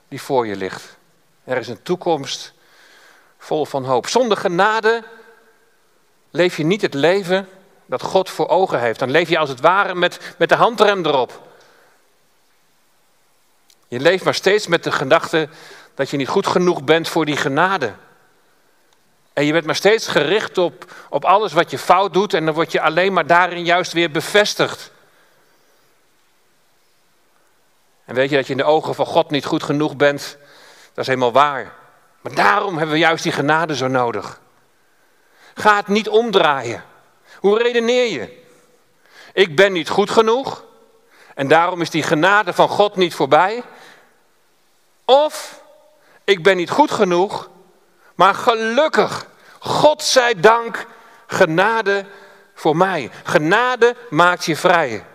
die 0.07 0.21
voor 0.21 0.47
je 0.47 0.55
ligt. 0.55 0.97
Er 1.43 1.57
is 1.57 1.67
een 1.67 1.81
toekomst 1.83 2.53
vol 3.37 3.65
van 3.65 3.85
hoop. 3.85 4.07
Zonder 4.07 4.37
genade 4.37 5.03
leef 6.29 6.57
je 6.57 6.63
niet 6.63 6.81
het 6.81 6.93
leven 6.93 7.49
dat 7.85 8.01
God 8.01 8.29
voor 8.29 8.47
ogen 8.47 8.79
heeft. 8.79 8.99
Dan 8.99 9.11
leef 9.11 9.29
je 9.29 9.37
als 9.37 9.49
het 9.49 9.59
ware 9.59 9.95
met, 9.95 10.35
met 10.37 10.49
de 10.49 10.55
handrem 10.55 11.05
erop. 11.05 11.41
Je 13.87 13.99
leeft 13.99 14.23
maar 14.23 14.35
steeds 14.35 14.67
met 14.67 14.83
de 14.83 14.91
gedachte 14.91 15.49
dat 15.95 16.09
je 16.09 16.17
niet 16.17 16.27
goed 16.27 16.47
genoeg 16.47 16.83
bent 16.83 17.09
voor 17.09 17.25
die 17.25 17.37
genade. 17.37 17.93
En 19.39 19.45
je 19.45 19.51
bent 19.51 19.65
maar 19.65 19.75
steeds 19.75 20.07
gericht 20.07 20.57
op, 20.57 20.93
op 21.09 21.25
alles 21.25 21.53
wat 21.53 21.71
je 21.71 21.77
fout 21.77 22.13
doet 22.13 22.33
en 22.33 22.45
dan 22.45 22.53
word 22.53 22.71
je 22.71 22.81
alleen 22.81 23.13
maar 23.13 23.27
daarin 23.27 23.63
juist 23.63 23.91
weer 23.91 24.11
bevestigd. 24.11 24.91
En 28.05 28.15
weet 28.15 28.29
je 28.29 28.35
dat 28.35 28.45
je 28.45 28.51
in 28.51 28.57
de 28.57 28.63
ogen 28.63 28.95
van 28.95 29.05
God 29.05 29.29
niet 29.29 29.45
goed 29.45 29.63
genoeg 29.63 29.95
bent? 29.95 30.37
Dat 30.93 30.97
is 30.97 31.07
helemaal 31.07 31.31
waar. 31.31 31.73
Maar 32.21 32.35
daarom 32.35 32.77
hebben 32.77 32.95
we 32.95 33.01
juist 33.01 33.23
die 33.23 33.31
genade 33.31 33.75
zo 33.75 33.87
nodig. 33.87 34.39
Ga 35.53 35.75
het 35.75 35.87
niet 35.87 36.09
omdraaien. 36.09 36.83
Hoe 37.39 37.57
redeneer 37.57 38.11
je? 38.11 38.43
Ik 39.33 39.55
ben 39.55 39.71
niet 39.71 39.89
goed 39.89 40.09
genoeg 40.09 40.63
en 41.35 41.47
daarom 41.47 41.81
is 41.81 41.89
die 41.89 42.03
genade 42.03 42.53
van 42.53 42.69
God 42.69 42.95
niet 42.95 43.13
voorbij. 43.13 43.63
Of 45.05 45.63
ik 46.23 46.43
ben 46.43 46.57
niet 46.57 46.69
goed 46.69 46.91
genoeg, 46.91 47.49
maar 48.19 48.35
gelukkig, 48.35 49.25
God 49.59 50.03
zij 50.03 50.39
dank, 50.39 50.85
genade 51.27 52.05
voor 52.53 52.75
mij. 52.75 53.11
Genade 53.23 53.95
maakt 54.09 54.45
je 54.45 54.55
vrij. 54.55 55.05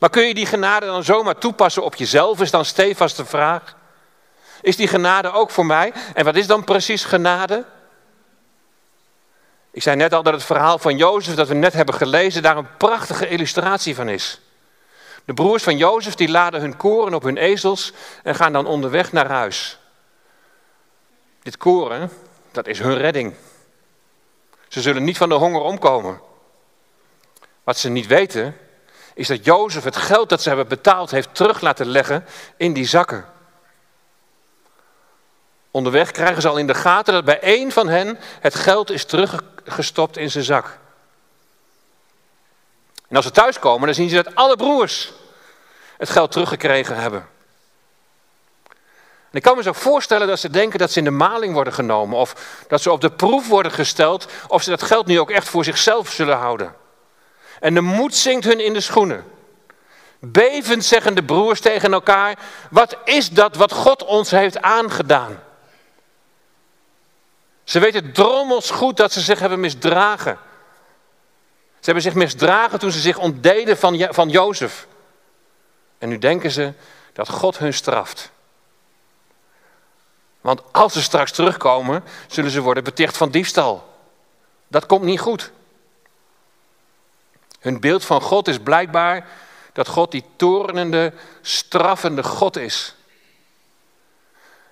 Maar 0.00 0.10
kun 0.10 0.22
je 0.22 0.34
die 0.34 0.46
genade 0.46 0.86
dan 0.86 1.04
zomaar 1.04 1.38
toepassen 1.38 1.84
op 1.84 1.94
jezelf, 1.94 2.40
is 2.40 2.50
dan 2.50 2.64
stevast 2.64 3.16
de 3.16 3.24
vraag. 3.24 3.76
Is 4.62 4.76
die 4.76 4.88
genade 4.88 5.32
ook 5.32 5.50
voor 5.50 5.66
mij? 5.66 5.92
En 6.14 6.24
wat 6.24 6.36
is 6.36 6.46
dan 6.46 6.64
precies 6.64 7.04
genade? 7.04 7.64
Ik 9.70 9.82
zei 9.82 9.96
net 9.96 10.12
al 10.12 10.22
dat 10.22 10.34
het 10.34 10.44
verhaal 10.44 10.78
van 10.78 10.96
Jozef 10.96 11.34
dat 11.34 11.48
we 11.48 11.54
net 11.54 11.72
hebben 11.72 11.94
gelezen 11.94 12.42
daar 12.42 12.56
een 12.56 12.76
prachtige 12.76 13.28
illustratie 13.28 13.94
van 13.94 14.08
is. 14.08 14.40
De 15.24 15.34
broers 15.34 15.62
van 15.62 15.76
Jozef 15.76 16.14
die 16.14 16.30
laden 16.30 16.60
hun 16.60 16.76
koren 16.76 17.14
op 17.14 17.22
hun 17.22 17.36
ezels 17.36 17.92
en 18.22 18.34
gaan 18.34 18.52
dan 18.52 18.66
onderweg 18.66 19.12
naar 19.12 19.28
huis. 19.28 19.79
Dit 21.42 21.56
koren, 21.56 22.10
dat 22.50 22.66
is 22.66 22.78
hun 22.78 22.96
redding. 22.96 23.34
Ze 24.68 24.80
zullen 24.80 25.04
niet 25.04 25.16
van 25.16 25.28
de 25.28 25.34
honger 25.34 25.60
omkomen. 25.60 26.20
Wat 27.64 27.78
ze 27.78 27.88
niet 27.88 28.06
weten, 28.06 28.56
is 29.14 29.28
dat 29.28 29.44
Jozef 29.44 29.84
het 29.84 29.96
geld 29.96 30.28
dat 30.28 30.42
ze 30.42 30.48
hebben 30.48 30.68
betaald 30.68 31.10
heeft 31.10 31.34
terug 31.34 31.60
laten 31.60 31.86
leggen 31.86 32.26
in 32.56 32.72
die 32.72 32.86
zakken. 32.86 33.24
Onderweg 35.70 36.10
krijgen 36.10 36.42
ze 36.42 36.48
al 36.48 36.56
in 36.56 36.66
de 36.66 36.74
gaten 36.74 37.14
dat 37.14 37.24
bij 37.24 37.40
één 37.40 37.72
van 37.72 37.88
hen 37.88 38.18
het 38.40 38.54
geld 38.54 38.90
is 38.90 39.04
teruggestopt 39.04 40.16
in 40.16 40.30
zijn 40.30 40.44
zak. 40.44 40.78
En 43.08 43.16
als 43.16 43.24
ze 43.24 43.30
thuiskomen, 43.30 43.86
dan 43.86 43.94
zien 43.94 44.08
ze 44.08 44.22
dat 44.22 44.34
alle 44.34 44.56
broers 44.56 45.12
het 45.96 46.10
geld 46.10 46.32
teruggekregen 46.32 46.96
hebben. 46.96 47.28
En 49.30 49.36
ik 49.36 49.42
kan 49.42 49.56
me 49.56 49.62
zo 49.62 49.72
voorstellen 49.72 50.26
dat 50.28 50.38
ze 50.38 50.50
denken 50.50 50.78
dat 50.78 50.90
ze 50.90 50.98
in 50.98 51.04
de 51.04 51.10
maling 51.10 51.54
worden 51.54 51.72
genomen 51.72 52.18
of 52.18 52.62
dat 52.68 52.80
ze 52.80 52.92
op 52.92 53.00
de 53.00 53.10
proef 53.10 53.48
worden 53.48 53.72
gesteld 53.72 54.26
of 54.48 54.62
ze 54.62 54.70
dat 54.70 54.82
geld 54.82 55.06
nu 55.06 55.20
ook 55.20 55.30
echt 55.30 55.48
voor 55.48 55.64
zichzelf 55.64 56.10
zullen 56.10 56.36
houden. 56.36 56.74
En 57.60 57.74
de 57.74 57.80
moed 57.80 58.14
zinkt 58.14 58.44
hun 58.44 58.60
in 58.64 58.72
de 58.72 58.80
schoenen. 58.80 59.24
Bevend 60.18 60.84
zeggen 60.84 61.14
de 61.14 61.22
broers 61.22 61.60
tegen 61.60 61.92
elkaar: 61.92 62.38
Wat 62.70 62.96
is 63.04 63.30
dat 63.30 63.56
wat 63.56 63.72
God 63.72 64.04
ons 64.04 64.30
heeft 64.30 64.62
aangedaan? 64.62 65.42
Ze 67.64 67.78
weten 67.78 68.12
drommels 68.12 68.70
goed 68.70 68.96
dat 68.96 69.12
ze 69.12 69.20
zich 69.20 69.38
hebben 69.38 69.60
misdragen. 69.60 70.38
Ze 71.58 71.84
hebben 71.86 72.02
zich 72.02 72.14
misdragen 72.14 72.78
toen 72.78 72.92
ze 72.92 73.00
zich 73.00 73.18
ontdeden 73.18 73.76
van, 73.78 74.06
van 74.10 74.28
Jozef. 74.28 74.86
En 75.98 76.08
nu 76.08 76.18
denken 76.18 76.50
ze 76.50 76.72
dat 77.12 77.28
God 77.28 77.58
hun 77.58 77.74
straft. 77.74 78.30
Want 80.40 80.62
als 80.72 80.92
ze 80.92 81.02
straks 81.02 81.32
terugkomen, 81.32 82.04
zullen 82.28 82.50
ze 82.50 82.60
worden 82.60 82.84
beticht 82.84 83.16
van 83.16 83.30
diefstal. 83.30 83.88
Dat 84.68 84.86
komt 84.86 85.04
niet 85.04 85.20
goed. 85.20 85.52
Hun 87.60 87.80
beeld 87.80 88.04
van 88.04 88.20
God 88.20 88.48
is 88.48 88.58
blijkbaar 88.58 89.28
dat 89.72 89.88
God 89.88 90.10
die 90.10 90.24
torenende, 90.36 91.12
straffende 91.40 92.22
God 92.22 92.56
is. 92.56 92.94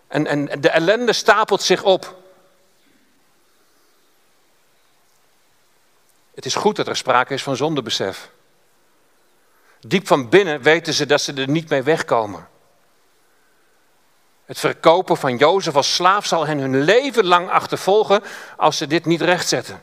En, 0.07 0.27
en 0.27 0.61
de 0.61 0.71
ellende 0.71 1.13
stapelt 1.13 1.63
zich 1.63 1.83
op. 1.83 2.17
Het 6.35 6.47
is 6.47 6.55
goed 6.55 6.77
dat 6.77 6.89
er 6.89 6.97
sprake 6.97 7.35
is 7.35 7.43
van 7.43 7.57
zondebesef. 7.57 8.31
Diep 9.81 10.07
van 10.07 10.29
binnen 10.29 10.63
weten 10.63 10.95
ze 10.95 11.07
dat 11.07 11.21
ze 11.21 11.33
er 11.33 11.49
niet 11.49 11.69
mee 11.69 11.83
wegkomen. 11.83 12.49
Het 14.49 14.59
verkopen 14.59 15.17
van 15.17 15.37
Jozef 15.37 15.77
als 15.77 15.95
slaaf 15.95 16.27
zal 16.27 16.47
hen 16.47 16.59
hun 16.59 16.81
leven 16.81 17.25
lang 17.25 17.51
achtervolgen 17.51 18.23
als 18.57 18.77
ze 18.77 18.87
dit 18.87 19.05
niet 19.05 19.21
rechtzetten. 19.21 19.83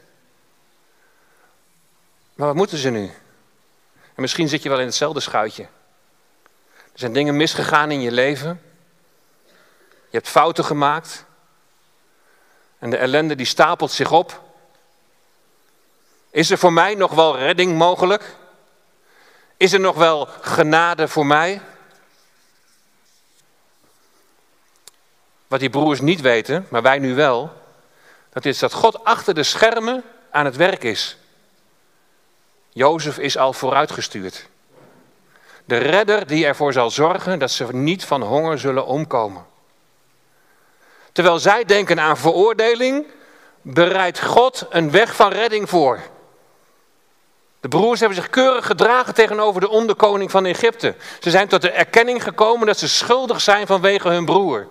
Maar 2.34 2.48
wat 2.48 2.56
moeten 2.56 2.78
ze 2.78 2.90
nu? 2.90 3.12
En 3.94 4.22
misschien 4.22 4.48
zit 4.48 4.64
je 4.64 4.70
wel 4.70 4.80
in 4.80 4.86
hetzelfde 4.86 5.20
schuitje. 5.20 5.64
Er 6.74 7.00
zijn 7.00 7.14
dingen 7.14 7.38
misgegaan 7.38 7.92
in 7.92 8.02
je 8.02 8.12
leven. 8.12 8.62
Je 10.10 10.18
hebt 10.18 10.30
fouten 10.30 10.66
gemaakt. 10.66 11.26
En 12.80 12.90
de 12.90 12.98
ellende 12.98 13.36
die 13.36 13.46
stapelt 13.46 13.92
zich 13.92 14.12
op. 14.12 14.42
Is 16.30 16.52
er 16.52 16.58
voor 16.58 16.74
mij 16.74 16.96
nog 16.96 17.12
wel 17.12 17.38
redding 17.38 17.78
mogelijk? 17.78 18.36
Is 19.58 19.74
er 19.74 19.80
nog 19.80 19.96
wel 19.96 20.28
genade 20.42 21.08
voor 21.08 21.26
mij? 21.26 21.62
Wat 25.48 25.60
die 25.60 25.70
broers 25.70 26.02
niet 26.02 26.22
weten, 26.22 26.68
maar 26.70 26.82
wij 26.82 27.00
nu 27.00 27.16
wel, 27.16 27.52
dat 28.30 28.46
is 28.46 28.60
dat 28.60 28.74
God 28.74 29.04
achter 29.04 29.34
de 29.34 29.44
schermen 29.44 30.04
aan 30.32 30.46
het 30.46 30.56
werk 30.56 30.84
is. 30.84 31.18
Jozef 32.70 33.18
is 33.18 33.38
al 33.38 33.54
vooruitgestuurd. 33.54 34.48
De 35.66 35.78
redder 35.78 36.28
die 36.28 36.46
ervoor 36.46 36.74
zal 36.74 36.92
zorgen 36.92 37.40
dat 37.40 37.52
ze 37.52 37.76
niet 37.76 38.06
van 38.06 38.22
honger 38.22 38.60
zullen 38.60 38.86
omkomen. 38.86 39.46
Terwijl 41.12 41.40
zij 41.40 41.66
denken 41.66 42.00
aan 42.00 42.18
veroordeling, 42.18 43.06
bereidt 43.62 44.22
God 44.22 44.66
een 44.70 44.92
weg 44.92 45.16
van 45.16 45.32
redding 45.32 45.70
voor. 45.70 46.00
De 47.60 47.68
broers 47.68 48.00
hebben 48.00 48.18
zich 48.18 48.30
keurig 48.30 48.66
gedragen 48.66 49.14
tegenover 49.14 49.62
de 49.62 49.70
onderkoning 49.70 50.32
van 50.32 50.46
Egypte. 50.46 50.96
Ze 51.20 51.30
zijn 51.30 51.48
tot 51.48 51.62
de 51.62 51.72
erkenning 51.72 52.24
gekomen 52.24 52.68
dat 52.68 52.78
ze 52.78 52.88
schuldig 52.88 53.42
zijn 53.42 53.68
vanwege 53.68 54.10
hun 54.10 54.26
broer. 54.26 54.68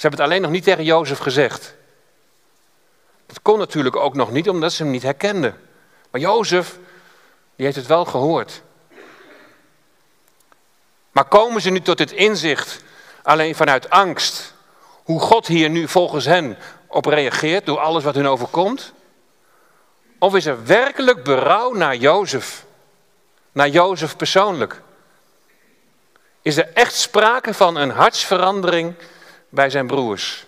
Ze 0.00 0.06
hebben 0.06 0.24
het 0.24 0.30
alleen 0.30 0.42
nog 0.42 0.56
niet 0.56 0.64
tegen 0.64 0.84
Jozef 0.84 1.18
gezegd. 1.18 1.74
Dat 3.26 3.42
kon 3.42 3.58
natuurlijk 3.58 3.96
ook 3.96 4.14
nog 4.14 4.30
niet, 4.30 4.48
omdat 4.48 4.72
ze 4.72 4.82
hem 4.82 4.92
niet 4.92 5.02
herkenden. 5.02 5.60
Maar 6.10 6.20
Jozef, 6.20 6.78
die 7.56 7.64
heeft 7.64 7.76
het 7.76 7.86
wel 7.86 8.04
gehoord. 8.04 8.62
Maar 11.10 11.24
komen 11.24 11.60
ze 11.60 11.70
nu 11.70 11.80
tot 11.80 11.98
het 11.98 12.12
inzicht, 12.12 12.82
alleen 13.22 13.54
vanuit 13.54 13.90
angst, 13.90 14.54
hoe 15.04 15.20
God 15.20 15.46
hier 15.46 15.70
nu 15.70 15.88
volgens 15.88 16.24
hen 16.24 16.58
op 16.86 17.06
reageert 17.06 17.66
door 17.66 17.78
alles 17.78 18.04
wat 18.04 18.14
hun 18.14 18.28
overkomt? 18.28 18.92
Of 20.18 20.34
is 20.34 20.46
er 20.46 20.64
werkelijk 20.66 21.24
berouw 21.24 21.72
naar 21.72 21.96
Jozef? 21.96 22.64
Naar 23.52 23.68
Jozef 23.68 24.16
persoonlijk? 24.16 24.82
Is 26.42 26.56
er 26.56 26.72
echt 26.74 26.94
sprake 26.94 27.54
van 27.54 27.76
een 27.76 27.90
hartsverandering 27.90 28.94
bij 29.50 29.70
zijn 29.70 29.86
broers? 29.86 30.46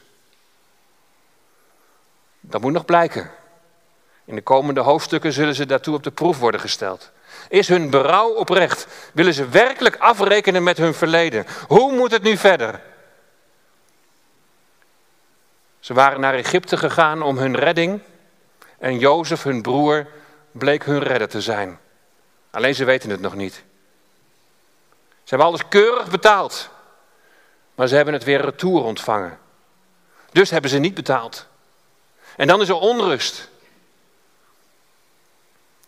Dat 2.40 2.60
moet 2.60 2.72
nog 2.72 2.84
blijken. 2.84 3.30
In 4.24 4.34
de 4.34 4.42
komende 4.42 4.80
hoofdstukken 4.80 5.32
zullen 5.32 5.54
ze 5.54 5.66
daartoe 5.66 5.94
op 5.94 6.02
de 6.02 6.10
proef 6.10 6.38
worden 6.38 6.60
gesteld. 6.60 7.10
Is 7.48 7.68
hun 7.68 7.90
berouw 7.90 8.34
oprecht? 8.34 8.86
Willen 9.14 9.34
ze 9.34 9.48
werkelijk 9.48 9.96
afrekenen 9.96 10.62
met 10.62 10.78
hun 10.78 10.94
verleden? 10.94 11.46
Hoe 11.68 11.92
moet 11.92 12.10
het 12.10 12.22
nu 12.22 12.36
verder? 12.36 12.80
Ze 15.80 15.94
waren 15.94 16.20
naar 16.20 16.34
Egypte 16.34 16.76
gegaan 16.76 17.22
om 17.22 17.38
hun 17.38 17.56
redding 17.56 18.00
en 18.78 18.98
Jozef, 18.98 19.42
hun 19.42 19.62
broer, 19.62 20.06
bleek 20.50 20.84
hun 20.84 21.02
redder 21.02 21.28
te 21.28 21.40
zijn. 21.40 21.78
Alleen 22.50 22.74
ze 22.74 22.84
weten 22.84 23.10
het 23.10 23.20
nog 23.20 23.34
niet. 23.34 23.54
Ze 25.22 25.28
hebben 25.28 25.46
alles 25.46 25.68
keurig 25.68 26.10
betaald. 26.10 26.70
Maar 27.74 27.88
ze 27.88 27.94
hebben 27.94 28.14
het 28.14 28.24
weer 28.24 28.40
retour 28.40 28.84
ontvangen. 28.84 29.38
Dus 30.32 30.50
hebben 30.50 30.70
ze 30.70 30.78
niet 30.78 30.94
betaald. 30.94 31.46
En 32.36 32.46
dan 32.46 32.60
is 32.60 32.68
er 32.68 32.78
onrust. 32.78 33.50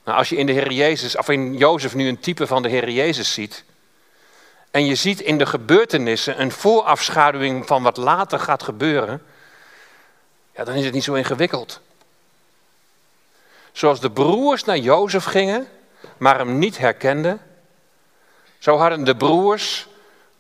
Nou, 0.05 0.19
als 0.19 0.29
je 0.29 0.37
in 0.37 0.47
de 0.47 0.53
Heer 0.53 0.73
Jezus, 0.73 1.17
of 1.17 1.29
in 1.29 1.57
Jozef 1.57 1.95
nu 1.95 2.09
een 2.09 2.21
type 2.21 2.47
van 2.47 2.63
de 2.63 2.69
Heer 2.69 2.91
Jezus 2.91 3.33
ziet. 3.33 3.65
En 4.71 4.87
je 4.87 4.95
ziet 4.95 5.21
in 5.21 5.39
de 5.39 5.47
gebeurtenissen 5.47 6.41
een 6.41 6.53
voorafschaduwing 6.53 7.67
van 7.67 7.83
wat 7.83 7.97
later 7.97 8.39
gaat 8.39 8.63
gebeuren. 8.63 9.23
Ja, 10.55 10.65
dan 10.65 10.75
is 10.75 10.85
het 10.85 10.95
niet 10.95 11.05
zo 11.05 11.15
ingewikkeld. 11.15 11.81
Zoals 13.73 14.01
de 14.01 14.11
broers 14.11 14.65
naar 14.65 14.79
Jozef 14.79 15.25
gingen, 15.25 15.69
maar 16.17 16.39
hem 16.39 16.59
niet 16.59 16.79
herkenden, 16.79 17.41
zo 18.59 18.77
hadden 18.77 19.05
de 19.05 19.17
broers 19.17 19.87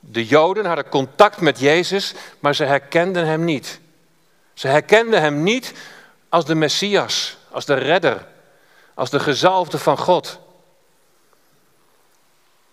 De 0.06 0.26
Joden 0.26 0.64
hadden 0.64 0.88
contact 0.88 1.40
met 1.40 1.58
Jezus, 1.58 2.14
maar 2.40 2.54
ze 2.54 2.64
herkenden 2.64 3.26
hem 3.26 3.44
niet. 3.44 3.80
Ze 4.54 4.68
herkenden 4.68 5.20
hem 5.20 5.42
niet 5.42 5.72
als 6.28 6.44
de 6.44 6.54
Messias, 6.54 7.36
als 7.50 7.64
de 7.64 7.74
redder, 7.74 8.26
als 8.94 9.10
de 9.10 9.20
gezalfde 9.20 9.78
van 9.78 9.98
God. 9.98 10.38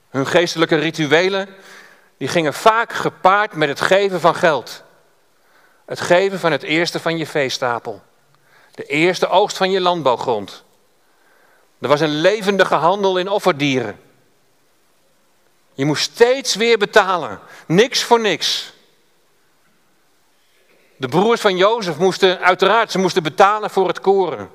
Hun 0.10 0.28
geestelijke 0.28 0.76
rituelen 0.76 1.50
die 2.18 2.28
gingen 2.28 2.54
vaak 2.54 2.94
gepaard 2.94 3.54
met 3.54 3.70
het 3.70 3.82
geven 3.82 4.20
van 4.20 4.36
geld. 4.36 4.84
Het 5.86 6.02
geven 6.02 6.40
van 6.40 6.52
het 6.52 6.64
eerste 6.64 7.00
van 7.00 7.18
je 7.18 7.28
veestapel. 7.28 8.02
De 8.72 8.84
eerste 8.84 9.28
oogst 9.28 9.58
van 9.58 9.72
je 9.72 9.82
landbouwgrond. 9.82 10.64
Er 11.80 11.88
was 11.88 12.00
een 12.00 12.22
levendige 12.22 12.76
handel 12.76 13.18
in 13.18 13.30
offerdieren. 13.30 14.00
Je 15.74 15.86
moest 15.86 16.12
steeds 16.12 16.56
weer 16.56 16.78
betalen. 16.78 17.40
Niks 17.66 18.04
voor 18.04 18.20
niks. 18.20 18.74
De 20.98 21.08
broers 21.08 21.42
van 21.42 21.58
Jozef 21.58 21.98
moesten, 21.98 22.40
uiteraard, 22.40 22.92
ze 22.92 23.00
moesten 23.00 23.24
betalen 23.24 23.70
voor 23.70 23.88
het 23.88 24.00
koren. 24.00 24.50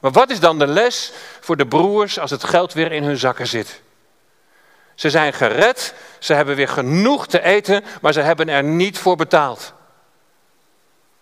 Maar 0.00 0.10
wat 0.10 0.30
is 0.30 0.40
dan 0.40 0.58
de 0.58 0.66
les 0.66 1.12
voor 1.40 1.56
de 1.56 1.66
broers 1.66 2.18
als 2.18 2.30
het 2.30 2.44
geld 2.44 2.72
weer 2.72 2.92
in 2.92 3.02
hun 3.02 3.16
zakken 3.16 3.46
zit? 3.46 3.82
Ze 4.94 5.10
zijn 5.10 5.32
gered, 5.32 5.94
ze 6.18 6.34
hebben 6.34 6.56
weer 6.56 6.68
genoeg 6.68 7.26
te 7.26 7.42
eten, 7.42 7.84
maar 8.00 8.12
ze 8.12 8.20
hebben 8.20 8.48
er 8.48 8.64
niet 8.64 8.98
voor 8.98 9.16
betaald. 9.16 9.72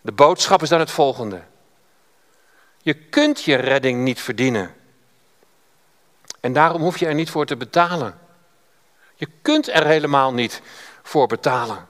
De 0.00 0.12
boodschap 0.12 0.62
is 0.62 0.68
dan 0.68 0.80
het 0.80 0.90
volgende. 0.90 1.42
Je 2.82 2.94
kunt 2.94 3.42
je 3.42 3.54
redding 3.54 4.02
niet 4.02 4.20
verdienen. 4.20 4.74
En 6.40 6.52
daarom 6.52 6.82
hoef 6.82 6.98
je 6.98 7.06
er 7.06 7.14
niet 7.14 7.30
voor 7.30 7.46
te 7.46 7.56
betalen. 7.56 8.18
Je 9.16 9.28
kunt 9.42 9.68
er 9.68 9.86
helemaal 9.86 10.32
niet 10.32 10.60
voor 11.02 11.26
betalen. 11.26 11.88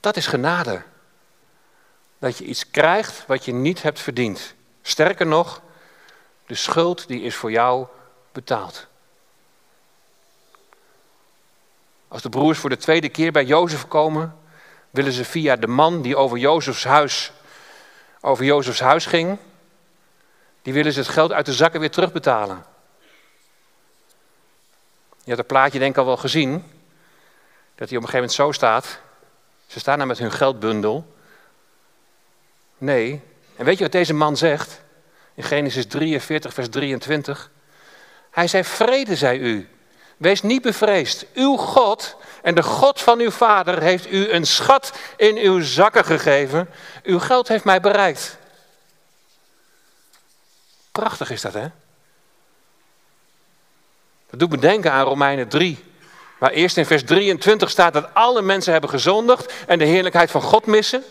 Dat 0.00 0.16
is 0.16 0.26
genade. 0.26 0.82
Dat 2.18 2.38
je 2.38 2.44
iets 2.44 2.70
krijgt 2.70 3.26
wat 3.26 3.44
je 3.44 3.52
niet 3.52 3.82
hebt 3.82 4.00
verdiend. 4.00 4.54
Sterker 4.82 5.26
nog, 5.26 5.62
de 6.46 6.54
schuld 6.54 7.08
die 7.08 7.22
is 7.22 7.34
voor 7.34 7.50
jou 7.50 7.86
betaald. 8.32 8.86
Als 12.08 12.22
de 12.22 12.28
broers 12.28 12.58
voor 12.58 12.70
de 12.70 12.76
tweede 12.76 13.08
keer 13.08 13.32
bij 13.32 13.44
Jozef 13.44 13.88
komen, 13.88 14.38
willen 14.90 15.12
ze 15.12 15.24
via 15.24 15.56
de 15.56 15.66
man 15.66 16.02
die 16.02 16.16
over 16.16 16.38
Jozefs 16.38 16.84
huis, 16.84 17.32
over 18.20 18.44
Jozefs 18.44 18.80
huis 18.80 19.06
ging, 19.06 19.38
die 20.62 20.72
willen 20.72 20.92
ze 20.92 20.98
het 20.98 21.08
geld 21.08 21.32
uit 21.32 21.46
de 21.46 21.52
zakken 21.52 21.80
weer 21.80 21.90
terugbetalen. 21.90 22.64
Je 25.24 25.30
hebt 25.30 25.38
het 25.38 25.46
plaatje 25.46 25.78
denk 25.78 25.90
ik 25.90 25.98
al 25.98 26.06
wel 26.06 26.16
gezien, 26.16 26.50
dat 27.74 27.88
hij 27.88 27.98
op 27.98 28.04
een 28.04 28.10
gegeven 28.10 28.12
moment 28.12 28.32
zo 28.32 28.52
staat. 28.52 28.98
Ze 29.66 29.78
staan 29.78 29.98
daar 29.98 30.06
met 30.06 30.18
hun 30.18 30.32
geldbundel. 30.32 31.14
Nee. 32.78 33.22
En 33.56 33.64
weet 33.64 33.76
je 33.76 33.82
wat 33.82 33.92
deze 33.92 34.14
man 34.14 34.36
zegt? 34.36 34.80
In 35.34 35.42
Genesis 35.42 35.86
43, 35.86 36.54
vers 36.54 36.68
23. 36.68 37.50
Hij 38.30 38.48
zei, 38.48 38.64
vrede 38.64 39.16
zij 39.16 39.38
u. 39.38 39.68
Wees 40.16 40.42
niet 40.42 40.62
bevreesd. 40.62 41.26
Uw 41.34 41.56
God 41.56 42.16
en 42.42 42.54
de 42.54 42.62
God 42.62 43.00
van 43.00 43.18
uw 43.18 43.30
vader 43.30 43.82
heeft 43.82 44.10
u 44.12 44.30
een 44.30 44.46
schat 44.46 44.92
in 45.16 45.36
uw 45.36 45.60
zakken 45.60 46.04
gegeven. 46.04 46.70
Uw 47.02 47.18
geld 47.18 47.48
heeft 47.48 47.64
mij 47.64 47.80
bereikt. 47.80 48.38
Prachtig 50.92 51.30
is 51.30 51.40
dat, 51.40 51.52
hè? 51.52 51.66
Dat 54.34 54.48
doet 54.48 54.60
me 54.60 54.66
denken 54.66 54.92
aan 54.92 55.06
Romeinen 55.06 55.48
3. 55.48 55.84
Waar 56.38 56.50
eerst 56.50 56.76
in 56.76 56.86
vers 56.86 57.04
23 57.04 57.70
staat 57.70 57.92
dat 57.92 58.14
alle 58.14 58.42
mensen 58.42 58.72
hebben 58.72 58.90
gezondigd 58.90 59.52
en 59.66 59.78
de 59.78 59.84
heerlijkheid 59.84 60.30
van 60.30 60.42
God 60.42 60.66
missen. 60.66 61.04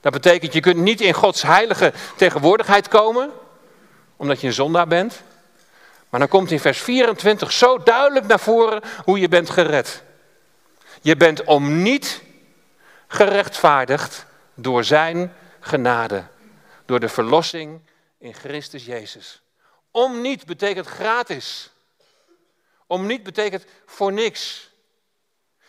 Dat 0.00 0.12
betekent, 0.12 0.52
je 0.52 0.60
kunt 0.60 0.76
niet 0.76 1.00
in 1.00 1.12
Gods 1.12 1.42
heilige 1.42 1.92
tegenwoordigheid 2.16 2.88
komen, 2.88 3.30
omdat 4.16 4.40
je 4.40 4.46
een 4.46 4.52
zondaar 4.52 4.86
bent. 4.86 5.22
Maar 6.08 6.20
dan 6.20 6.28
komt 6.28 6.50
in 6.50 6.60
vers 6.60 6.78
24 6.78 7.52
zo 7.52 7.78
duidelijk 7.78 8.26
naar 8.26 8.40
voren 8.40 8.82
hoe 9.04 9.20
je 9.20 9.28
bent 9.28 9.50
gered. 9.50 10.02
Je 11.00 11.16
bent 11.16 11.44
om 11.44 11.82
niet 11.82 12.22
gerechtvaardigd 13.06 14.26
door 14.54 14.84
zijn 14.84 15.34
genade. 15.60 16.24
Door 16.86 17.00
de 17.00 17.08
verlossing 17.08 17.80
in 18.18 18.34
Christus 18.34 18.84
Jezus. 18.84 19.42
Om 19.90 20.20
niet 20.20 20.46
betekent 20.46 20.86
gratis. 20.86 21.70
Om 22.90 23.06
niet 23.06 23.22
betekent 23.22 23.64
voor 23.86 24.12
niks. 24.12 24.70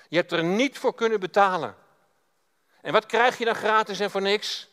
Je 0.08 0.16
hebt 0.18 0.32
er 0.32 0.44
niet 0.44 0.78
voor 0.78 0.96
kunnen 0.96 1.20
betalen. 1.20 1.76
En 2.82 2.92
wat 2.92 3.06
krijg 3.06 3.38
je 3.38 3.46
dan 3.46 3.56
gratis 3.56 4.00
en 4.00 4.12
voor 4.12 4.22
niks? 4.22 4.70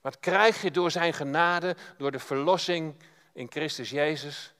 Wat 0.00 0.20
krijg 0.20 0.62
je 0.62 0.70
door 0.70 0.90
zijn 0.90 1.12
genade, 1.12 1.76
door 1.98 2.10
de 2.10 2.18
verlossing 2.18 3.02
in 3.32 3.50
Christus 3.50 3.90
Jezus? 3.90 4.54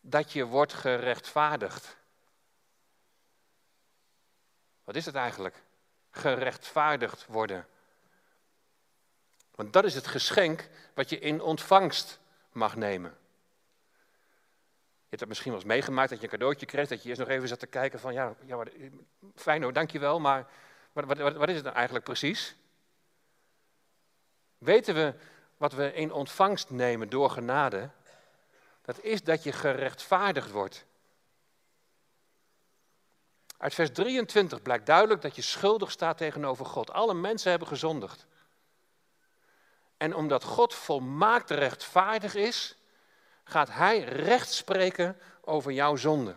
Dat 0.00 0.32
je 0.32 0.44
wordt 0.44 0.72
gerechtvaardigd. 0.72 1.96
Wat 4.84 4.96
is 4.96 5.06
het 5.06 5.14
eigenlijk? 5.14 5.62
Gerechtvaardigd 6.10 7.26
worden. 7.26 7.66
Want 9.54 9.72
dat 9.72 9.84
is 9.84 9.94
het 9.94 10.06
geschenk 10.06 10.68
wat 10.94 11.10
je 11.10 11.18
in 11.18 11.40
ontvangst 11.40 12.18
mag 12.52 12.76
nemen. 12.76 13.18
Hebt 15.16 15.30
het 15.30 15.38
misschien 15.38 15.52
wel 15.52 15.60
eens 15.60 15.70
meegemaakt 15.70 16.10
dat 16.10 16.18
je 16.18 16.24
een 16.24 16.38
cadeautje 16.38 16.66
kreeg, 16.66 16.88
dat 16.88 17.02
je 17.02 17.08
eerst 17.08 17.20
nog 17.20 17.28
even 17.28 17.48
zat 17.48 17.58
te 17.58 17.66
kijken 17.66 18.00
van, 18.00 18.12
ja, 18.12 18.34
ja 18.44 18.62
fijn 19.34 19.62
hoor, 19.62 19.72
dankjewel, 19.72 20.20
maar 20.20 20.46
wat, 20.92 21.04
wat, 21.04 21.36
wat 21.36 21.48
is 21.48 21.54
het 21.54 21.64
nou 21.64 21.76
eigenlijk 21.76 22.04
precies? 22.04 22.56
Weten 24.58 24.94
we 24.94 25.14
wat 25.56 25.72
we 25.72 25.92
in 25.92 26.12
ontvangst 26.12 26.70
nemen 26.70 27.08
door 27.08 27.30
genade? 27.30 27.90
Dat 28.82 29.00
is 29.00 29.22
dat 29.22 29.42
je 29.42 29.52
gerechtvaardigd 29.52 30.50
wordt. 30.50 30.84
Uit 33.56 33.74
vers 33.74 33.90
23 33.92 34.62
blijkt 34.62 34.86
duidelijk 34.86 35.22
dat 35.22 35.36
je 35.36 35.42
schuldig 35.42 35.90
staat 35.90 36.18
tegenover 36.18 36.66
God. 36.66 36.90
Alle 36.90 37.14
mensen 37.14 37.50
hebben 37.50 37.68
gezondigd. 37.68 38.26
En 39.96 40.14
omdat 40.14 40.44
God 40.44 40.74
volmaakt 40.74 41.50
rechtvaardig 41.50 42.34
is, 42.34 42.76
gaat 43.48 43.68
Hij 43.68 43.98
recht 43.98 44.52
spreken 44.52 45.20
over 45.40 45.72
jouw 45.72 45.96
zonde. 45.96 46.34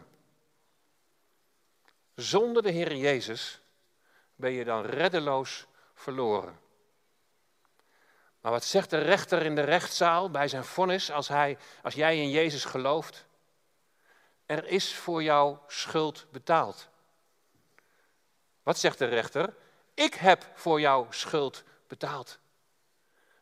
Zonder 2.16 2.64
de 2.64 2.72
Heer 2.72 2.96
Jezus 2.96 3.62
ben 4.36 4.52
je 4.52 4.64
dan 4.64 4.86
reddeloos 4.86 5.66
verloren. 5.94 6.60
Maar 8.42 8.52
wat 8.52 8.64
zegt 8.64 8.90
de 8.90 8.98
rechter 8.98 9.46
in 9.46 9.56
de 9.56 9.62
rechtszaal 9.62 10.30
bij 10.30 10.48
zijn 10.48 10.64
vonnis 10.64 11.12
als, 11.12 11.28
hij, 11.28 11.58
als 11.84 11.94
jij 11.94 12.18
in 12.18 12.30
Jezus 12.30 12.66
gelooft? 12.66 13.26
Er 14.46 14.66
is 14.68 14.94
voor 14.94 15.24
jouw 15.24 15.64
schuld 15.68 16.26
betaald. 16.32 16.90
Wat 18.64 18.78
zegt 18.78 18.98
de 18.98 19.06
rechter? 19.06 19.54
Ik 19.94 20.14
heb 20.14 20.48
voor 20.54 20.80
jouw 20.80 21.08
schuld 21.10 21.64
betaald. 21.88 22.40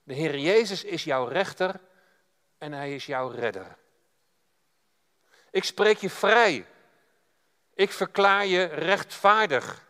De 0.03 0.13
Heer 0.13 0.38
Jezus 0.38 0.84
is 0.84 1.03
jouw 1.03 1.25
rechter 1.25 1.80
en 2.58 2.72
Hij 2.72 2.96
is 2.96 3.06
jouw 3.06 3.30
redder. 3.30 3.78
Ik 5.52 5.63
spreek 5.63 5.98
je 5.98 6.10
vrij. 6.10 6.65
Ik 7.74 7.91
verklaar 7.91 8.46
je 8.46 8.63
rechtvaardig. 8.63 9.86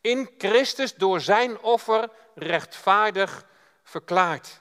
In 0.00 0.34
Christus 0.38 0.94
door 0.94 1.20
zijn 1.20 1.60
offer 1.60 2.10
rechtvaardig 2.34 3.46
verklaard. 3.82 4.60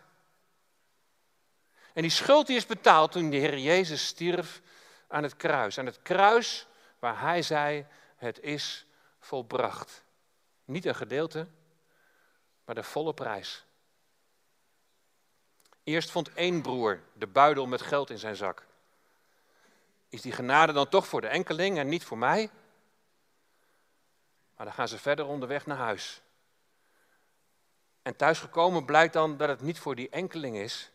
En 1.93 2.01
die 2.01 2.11
schuld 2.11 2.47
die 2.47 2.55
is 2.55 2.65
betaald 2.65 3.11
toen 3.11 3.29
de 3.29 3.37
Heer 3.37 3.57
Jezus 3.57 4.07
stierf 4.07 4.61
aan 5.07 5.23
het 5.23 5.35
kruis. 5.35 5.77
Aan 5.77 5.85
het 5.85 6.01
kruis 6.01 6.67
waar 6.99 7.19
Hij 7.19 7.41
zei, 7.41 7.85
het 8.15 8.39
is 8.39 8.85
volbracht. 9.19 10.03
Niet 10.65 10.85
een 10.85 10.95
gedeelte, 10.95 11.47
maar 12.65 12.75
de 12.75 12.83
volle 12.83 13.13
prijs. 13.13 13.65
Eerst 15.83 16.11
vond 16.11 16.33
één 16.33 16.61
broer 16.61 17.01
de 17.13 17.27
buidel 17.27 17.65
met 17.65 17.81
geld 17.81 18.09
in 18.09 18.19
zijn 18.19 18.35
zak. 18.35 18.65
Is 20.09 20.21
die 20.21 20.31
genade 20.31 20.73
dan 20.73 20.89
toch 20.89 21.07
voor 21.07 21.21
de 21.21 21.27
enkeling 21.27 21.77
en 21.77 21.87
niet 21.87 22.03
voor 22.03 22.17
mij? 22.17 22.49
Maar 24.55 24.65
dan 24.65 24.75
gaan 24.75 24.87
ze 24.87 24.97
verder 24.97 25.25
onderweg 25.25 25.65
naar 25.65 25.77
huis. 25.77 26.21
En 28.01 28.15
thuisgekomen 28.15 28.85
blijkt 28.85 29.13
dan 29.13 29.37
dat 29.37 29.49
het 29.49 29.61
niet 29.61 29.79
voor 29.79 29.95
die 29.95 30.09
enkeling 30.09 30.57
is, 30.57 30.91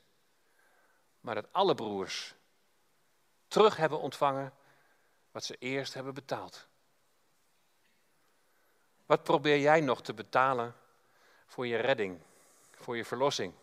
maar 1.20 1.34
dat 1.34 1.52
alle 1.52 1.74
broers 1.74 2.34
terug 3.48 3.76
hebben 3.76 4.00
ontvangen 4.00 4.52
wat 5.30 5.44
ze 5.44 5.56
eerst 5.58 5.94
hebben 5.94 6.14
betaald. 6.14 6.66
Wat 9.06 9.22
probeer 9.22 9.58
jij 9.58 9.80
nog 9.80 10.02
te 10.02 10.14
betalen 10.14 10.74
voor 11.46 11.66
je 11.66 11.76
redding, 11.76 12.20
voor 12.74 12.96
je 12.96 13.04
verlossing? 13.04 13.54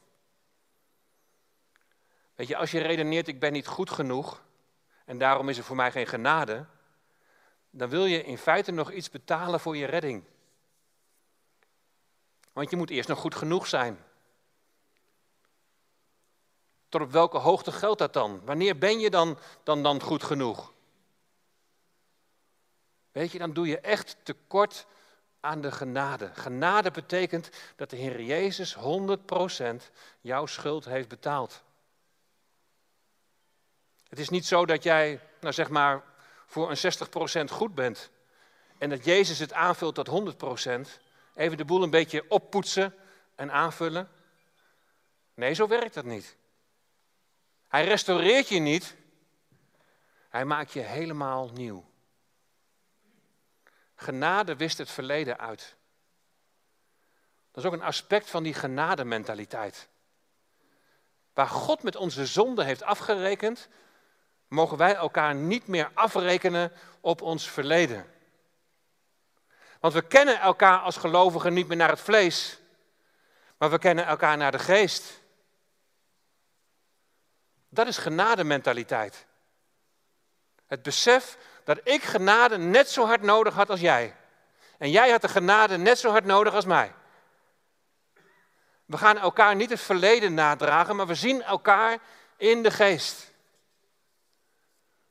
Weet 2.43 2.51
je, 2.51 2.58
als 2.58 2.71
je 2.71 2.79
redeneert, 2.79 3.27
ik 3.27 3.39
ben 3.39 3.53
niet 3.53 3.67
goed 3.67 3.89
genoeg 3.89 4.43
en 5.06 5.17
daarom 5.17 5.49
is 5.49 5.58
er 5.58 5.63
voor 5.63 5.75
mij 5.75 5.91
geen 5.91 6.08
genade, 6.08 6.65
dan 7.69 7.89
wil 7.89 8.06
je 8.06 8.23
in 8.23 8.38
feite 8.38 8.71
nog 8.71 8.91
iets 8.91 9.10
betalen 9.10 9.60
voor 9.60 9.77
je 9.77 9.86
redding. 9.86 10.23
Want 12.53 12.69
je 12.69 12.75
moet 12.75 12.89
eerst 12.89 13.10
nog 13.10 13.19
goed 13.19 13.36
genoeg 13.36 13.67
zijn. 13.67 14.03
Tot 16.89 17.01
op 17.01 17.12
welke 17.12 17.38
hoogte 17.38 17.71
geldt 17.71 17.99
dat 17.99 18.13
dan? 18.13 18.45
Wanneer 18.45 18.77
ben 18.77 18.99
je 18.99 19.10
dan, 19.10 19.38
dan, 19.63 19.84
dan 19.84 20.01
goed 20.01 20.23
genoeg? 20.23 20.73
Weet 23.12 23.32
je, 23.32 23.38
dan 23.38 23.53
doe 23.53 23.67
je 23.67 23.79
echt 23.79 24.17
tekort 24.23 24.86
aan 25.39 25.62
de 25.62 25.71
genade. 25.71 26.32
Genade 26.34 26.91
betekent 26.91 27.49
dat 27.75 27.89
de 27.89 27.95
Heer 27.95 28.21
Jezus 28.21 28.75
100% 28.75 28.79
jouw 30.21 30.45
schuld 30.45 30.86
heeft 30.86 31.08
betaald. 31.08 31.63
Het 34.13 34.21
is 34.21 34.30
niet 34.30 34.45
zo 34.45 34.65
dat 34.65 34.84
jij, 34.84 35.19
nou 35.39 35.54
zeg 35.54 35.69
maar, 35.69 36.04
voor 36.45 36.69
een 36.69 37.47
60% 37.47 37.52
goed 37.52 37.76
bent. 37.76 38.10
En 38.78 38.89
dat 38.89 39.06
Jezus 39.06 39.39
het 39.39 39.54
aanvult 39.54 39.95
tot 39.95 40.36
100%. 40.97 41.02
Even 41.36 41.58
de 41.58 41.65
boel 41.65 41.84
een 41.84 41.89
beetje 41.89 42.26
oppoetsen 42.28 42.95
en 43.36 43.52
aanvullen. 43.52 44.10
Nee, 45.34 45.54
zo 45.54 45.67
werkt 45.67 45.93
dat 45.93 46.06
niet. 46.06 46.36
Hij 47.67 47.86
restaureert 47.86 48.47
je 48.47 48.60
niet. 48.60 48.95
Hij 50.30 50.45
maakt 50.45 50.73
je 50.73 50.80
helemaal 50.80 51.49
nieuw. 51.49 51.86
Genade 53.95 54.56
wist 54.56 54.78
het 54.78 54.91
verleden 54.91 55.39
uit. 55.39 55.76
Dat 57.52 57.63
is 57.63 57.69
ook 57.69 57.76
een 57.76 57.88
aspect 57.88 58.30
van 58.30 58.43
die 58.43 58.54
genadementaliteit. 58.54 59.88
Waar 61.34 61.47
God 61.47 61.84
met 61.84 61.95
onze 61.95 62.26
zonde 62.26 62.63
heeft 62.63 62.84
afgerekend, 62.84 63.69
mogen 64.53 64.77
wij 64.77 64.95
elkaar 64.95 65.35
niet 65.35 65.67
meer 65.67 65.91
afrekenen 65.93 66.71
op 67.01 67.21
ons 67.21 67.49
verleden. 67.49 68.05
Want 69.79 69.93
we 69.93 70.01
kennen 70.01 70.39
elkaar 70.39 70.79
als 70.79 70.97
gelovigen 70.97 71.53
niet 71.53 71.67
meer 71.67 71.77
naar 71.77 71.89
het 71.89 71.99
vlees, 71.99 72.59
maar 73.57 73.69
we 73.69 73.79
kennen 73.79 74.05
elkaar 74.05 74.37
naar 74.37 74.51
de 74.51 74.59
geest. 74.59 75.21
Dat 77.69 77.87
is 77.87 77.97
genadementaliteit. 77.97 79.25
Het 80.67 80.81
besef 80.81 81.37
dat 81.63 81.79
ik 81.83 82.03
genade 82.03 82.57
net 82.57 82.89
zo 82.89 83.05
hard 83.05 83.21
nodig 83.21 83.53
had 83.53 83.69
als 83.69 83.79
jij. 83.79 84.15
En 84.77 84.91
jij 84.91 85.09
had 85.09 85.21
de 85.21 85.29
genade 85.29 85.77
net 85.77 85.99
zo 85.99 86.09
hard 86.09 86.25
nodig 86.25 86.53
als 86.53 86.65
mij. 86.65 86.93
We 88.85 88.97
gaan 88.97 89.17
elkaar 89.17 89.55
niet 89.55 89.69
het 89.69 89.81
verleden 89.81 90.33
nadragen, 90.33 90.95
maar 90.95 91.07
we 91.07 91.15
zien 91.15 91.43
elkaar 91.43 91.97
in 92.37 92.63
de 92.63 92.71
geest. 92.71 93.32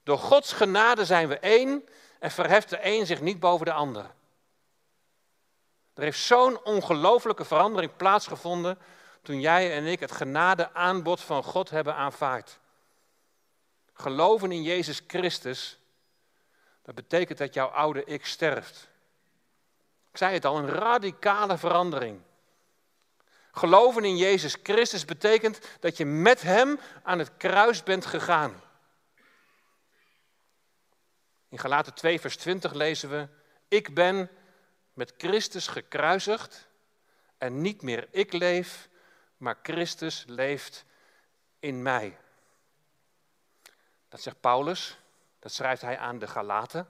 Door 0.02 0.18
Gods 0.18 0.52
genade 0.52 1.04
zijn 1.04 1.28
we 1.28 1.38
één 1.38 1.88
en 2.18 2.30
verheft 2.30 2.70
de 2.70 2.78
een 2.82 3.06
zich 3.06 3.20
niet 3.20 3.40
boven 3.40 3.66
de 3.66 3.72
ander. 3.72 4.10
Er 5.94 6.02
heeft 6.02 6.20
zo'n 6.20 6.64
ongelofelijke 6.64 7.44
verandering 7.44 7.96
plaatsgevonden 7.96 8.78
toen 9.22 9.40
jij 9.40 9.72
en 9.72 9.86
ik 9.86 10.00
het 10.00 10.12
genade 10.12 10.72
aanbod 10.72 11.20
van 11.20 11.42
God 11.42 11.70
hebben 11.70 11.94
aanvaard. 11.94 12.58
Geloven 13.92 14.52
in 14.52 14.62
Jezus 14.62 15.02
Christus, 15.06 15.78
dat 16.82 16.94
betekent 16.94 17.38
dat 17.38 17.54
jouw 17.54 17.66
oude 17.66 18.04
ik 18.04 18.26
sterft. 18.26 18.88
Ik 20.10 20.16
zei 20.16 20.34
het 20.34 20.44
al, 20.44 20.56
een 20.56 20.68
radicale 20.68 21.58
verandering. 21.58 22.20
Geloven 23.52 24.04
in 24.04 24.16
Jezus 24.16 24.56
Christus 24.62 25.04
betekent 25.04 25.60
dat 25.80 25.96
je 25.96 26.04
met 26.04 26.42
Hem 26.42 26.80
aan 27.02 27.18
het 27.18 27.30
kruis 27.36 27.82
bent 27.82 28.06
gegaan. 28.06 28.60
In 31.52 31.58
Galaten 31.58 31.94
2, 31.94 32.20
vers 32.20 32.36
20 32.36 32.72
lezen 32.72 33.10
we: 33.10 33.28
Ik 33.68 33.94
ben 33.94 34.30
met 34.92 35.14
Christus 35.16 35.66
gekruisigd 35.66 36.68
en 37.38 37.60
niet 37.60 37.82
meer 37.82 38.08
ik 38.10 38.32
leef, 38.32 38.88
maar 39.36 39.58
Christus 39.62 40.24
leeft 40.26 40.84
in 41.58 41.82
mij. 41.82 42.18
Dat 44.08 44.20
zegt 44.20 44.40
Paulus, 44.40 44.98
dat 45.38 45.52
schrijft 45.52 45.82
hij 45.82 45.98
aan 45.98 46.18
de 46.18 46.26
Galaten. 46.26 46.88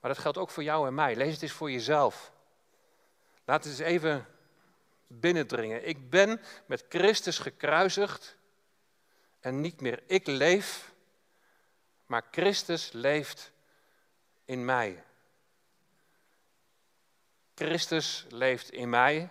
Maar 0.00 0.10
dat 0.10 0.20
geldt 0.20 0.38
ook 0.38 0.50
voor 0.50 0.62
jou 0.62 0.86
en 0.86 0.94
mij. 0.94 1.16
Lees 1.16 1.32
het 1.32 1.42
eens 1.42 1.52
voor 1.52 1.70
jezelf. 1.70 2.32
Laat 3.44 3.64
het 3.64 3.72
eens 3.72 3.88
even 3.88 4.26
binnendringen. 5.06 5.88
Ik 5.88 6.10
ben 6.10 6.40
met 6.66 6.84
Christus 6.88 7.38
gekruisigd 7.38 8.36
en 9.40 9.60
niet 9.60 9.80
meer 9.80 10.02
ik 10.06 10.26
leef, 10.26 10.89
maar 12.10 12.24
Christus 12.30 12.92
leeft 12.92 13.52
in 14.44 14.64
mij. 14.64 15.04
Christus 17.54 18.26
leeft 18.28 18.70
in 18.70 18.88
mij. 18.88 19.28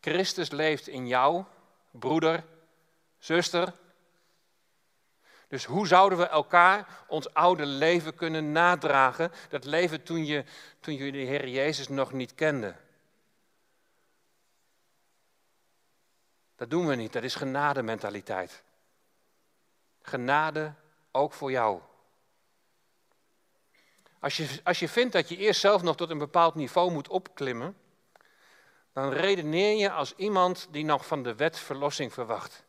Christus 0.00 0.50
leeft 0.50 0.88
in 0.88 1.06
jou, 1.06 1.44
broeder, 1.90 2.44
zuster. 3.18 3.74
Dus 5.46 5.64
hoe 5.64 5.86
zouden 5.86 6.18
we 6.18 6.26
elkaar 6.26 7.04
ons 7.06 7.34
oude 7.34 7.66
leven 7.66 8.14
kunnen 8.14 8.52
nadragen? 8.52 9.32
Dat 9.48 9.64
leven 9.64 10.02
toen 10.02 10.26
je, 10.26 10.44
toen 10.80 10.94
je 10.94 11.12
de 11.12 11.18
Heer 11.18 11.48
Jezus 11.48 11.88
nog 11.88 12.12
niet 12.12 12.34
kende. 12.34 12.76
Dat 16.56 16.70
doen 16.70 16.86
we 16.86 16.94
niet, 16.94 17.12
dat 17.12 17.22
is 17.22 17.34
genadementaliteit. 17.34 18.62
Genade 20.02 20.74
ook 21.18 21.32
voor 21.32 21.50
jou. 21.50 21.80
Als 24.20 24.36
je, 24.36 24.60
als 24.64 24.78
je 24.78 24.88
vindt 24.88 25.12
dat 25.12 25.28
je 25.28 25.36
eerst 25.36 25.60
zelf 25.60 25.82
nog 25.82 25.96
tot 25.96 26.10
een 26.10 26.18
bepaald 26.18 26.54
niveau 26.54 26.90
moet 26.90 27.08
opklimmen, 27.08 27.76
dan 28.92 29.10
redeneer 29.10 29.76
je 29.76 29.90
als 29.90 30.14
iemand 30.16 30.68
die 30.70 30.84
nog 30.84 31.06
van 31.06 31.22
de 31.22 31.34
wet 31.34 31.58
verlossing 31.58 32.12
verwacht. 32.12 32.64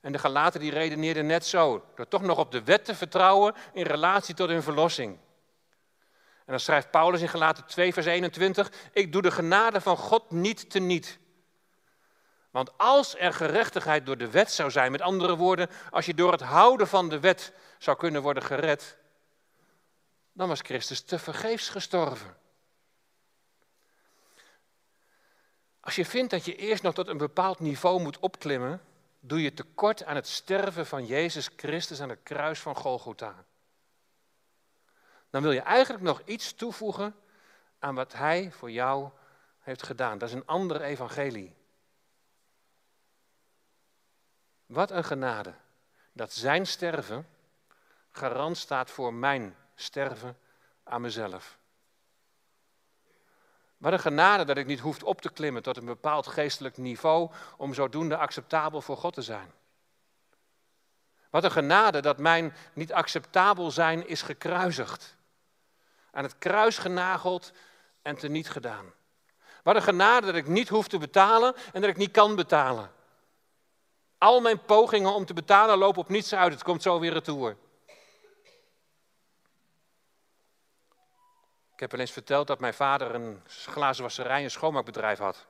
En 0.00 0.12
de 0.12 0.18
Galaten 0.18 0.60
die 0.60 0.70
redeneerden 0.70 1.26
net 1.26 1.46
zo, 1.46 1.84
door 1.94 2.08
toch 2.08 2.22
nog 2.22 2.38
op 2.38 2.52
de 2.52 2.62
wet 2.62 2.84
te 2.84 2.94
vertrouwen 2.94 3.54
in 3.72 3.84
relatie 3.84 4.34
tot 4.34 4.48
hun 4.48 4.62
verlossing. 4.62 5.18
En 6.46 6.52
dan 6.52 6.60
schrijft 6.60 6.90
Paulus 6.90 7.20
in 7.20 7.28
Galaten 7.28 7.66
2, 7.66 7.92
vers 7.92 8.06
21, 8.06 8.72
ik 8.92 9.12
doe 9.12 9.22
de 9.22 9.30
genade 9.30 9.80
van 9.80 9.96
God 9.96 10.30
niet 10.30 10.70
teniet. 10.70 11.18
Want 12.56 12.78
als 12.78 13.16
er 13.16 13.32
gerechtigheid 13.32 14.06
door 14.06 14.16
de 14.16 14.30
wet 14.30 14.50
zou 14.50 14.70
zijn, 14.70 14.90
met 14.90 15.00
andere 15.00 15.36
woorden, 15.36 15.68
als 15.90 16.06
je 16.06 16.14
door 16.14 16.32
het 16.32 16.40
houden 16.40 16.88
van 16.88 17.08
de 17.08 17.20
wet 17.20 17.52
zou 17.78 17.96
kunnen 17.96 18.22
worden 18.22 18.42
gered, 18.42 18.96
dan 20.32 20.48
was 20.48 20.60
Christus 20.60 21.00
te 21.00 21.18
vergeefs 21.18 21.68
gestorven. 21.68 22.36
Als 25.80 25.96
je 25.96 26.04
vindt 26.04 26.30
dat 26.30 26.44
je 26.44 26.56
eerst 26.56 26.82
nog 26.82 26.94
tot 26.94 27.08
een 27.08 27.16
bepaald 27.16 27.60
niveau 27.60 28.00
moet 28.00 28.18
opklimmen, 28.18 28.80
doe 29.20 29.42
je 29.42 29.54
tekort 29.54 30.04
aan 30.04 30.16
het 30.16 30.28
sterven 30.28 30.86
van 30.86 31.06
Jezus 31.06 31.50
Christus 31.56 32.00
aan 32.00 32.08
het 32.08 32.22
kruis 32.22 32.60
van 32.60 32.76
Golgotha. 32.76 33.44
Dan 35.30 35.42
wil 35.42 35.52
je 35.52 35.60
eigenlijk 35.60 36.04
nog 36.04 36.22
iets 36.24 36.54
toevoegen 36.54 37.14
aan 37.78 37.94
wat 37.94 38.12
Hij 38.12 38.52
voor 38.52 38.70
jou 38.70 39.10
heeft 39.60 39.82
gedaan. 39.82 40.18
Dat 40.18 40.28
is 40.28 40.34
een 40.34 40.46
ander 40.46 40.80
evangelie. 40.80 41.55
Wat 44.66 44.90
een 44.90 45.04
genade 45.04 45.54
dat 46.12 46.32
Zijn 46.32 46.66
sterven 46.66 47.26
garant 48.10 48.56
staat 48.56 48.90
voor 48.90 49.14
mijn 49.14 49.56
sterven 49.74 50.38
aan 50.84 51.00
mezelf. 51.00 51.58
Wat 53.76 53.92
een 53.92 54.00
genade 54.00 54.44
dat 54.44 54.56
ik 54.56 54.66
niet 54.66 54.80
hoef 54.80 55.02
op 55.02 55.20
te 55.20 55.32
klimmen 55.32 55.62
tot 55.62 55.76
een 55.76 55.84
bepaald 55.84 56.26
geestelijk 56.26 56.76
niveau 56.76 57.30
om 57.56 57.74
zodoende 57.74 58.16
acceptabel 58.16 58.80
voor 58.80 58.96
God 58.96 59.14
te 59.14 59.22
zijn. 59.22 59.52
Wat 61.30 61.44
een 61.44 61.50
genade 61.50 62.00
dat 62.00 62.18
mijn 62.18 62.54
niet 62.72 62.92
acceptabel 62.92 63.70
zijn 63.70 64.08
is 64.08 64.22
gekruisigd. 64.22 65.16
Aan 66.10 66.24
het 66.24 66.38
kruis 66.38 66.78
genageld 66.78 67.52
en 68.02 68.16
teniet 68.16 68.50
gedaan. 68.50 68.92
Wat 69.62 69.76
een 69.76 69.82
genade 69.82 70.26
dat 70.26 70.34
ik 70.34 70.46
niet 70.46 70.68
hoef 70.68 70.88
te 70.88 70.98
betalen 70.98 71.54
en 71.72 71.80
dat 71.80 71.90
ik 71.90 71.96
niet 71.96 72.10
kan 72.10 72.34
betalen. 72.34 72.90
Al 74.18 74.40
mijn 74.40 74.64
pogingen 74.64 75.14
om 75.14 75.24
te 75.24 75.34
betalen 75.34 75.78
lopen 75.78 76.00
op 76.00 76.08
niets 76.08 76.34
uit. 76.34 76.52
Het 76.52 76.62
komt 76.62 76.82
zo 76.82 77.00
weer 77.00 77.12
retour. 77.12 77.56
Ik 81.72 81.82
heb 81.82 81.90
wel 81.90 82.00
eens 82.00 82.12
verteld 82.12 82.46
dat 82.46 82.60
mijn 82.60 82.74
vader 82.74 83.14
een 83.14 83.42
glazenwasserij, 83.46 84.44
een 84.44 84.50
schoonmaakbedrijf 84.50 85.18
had. 85.18 85.46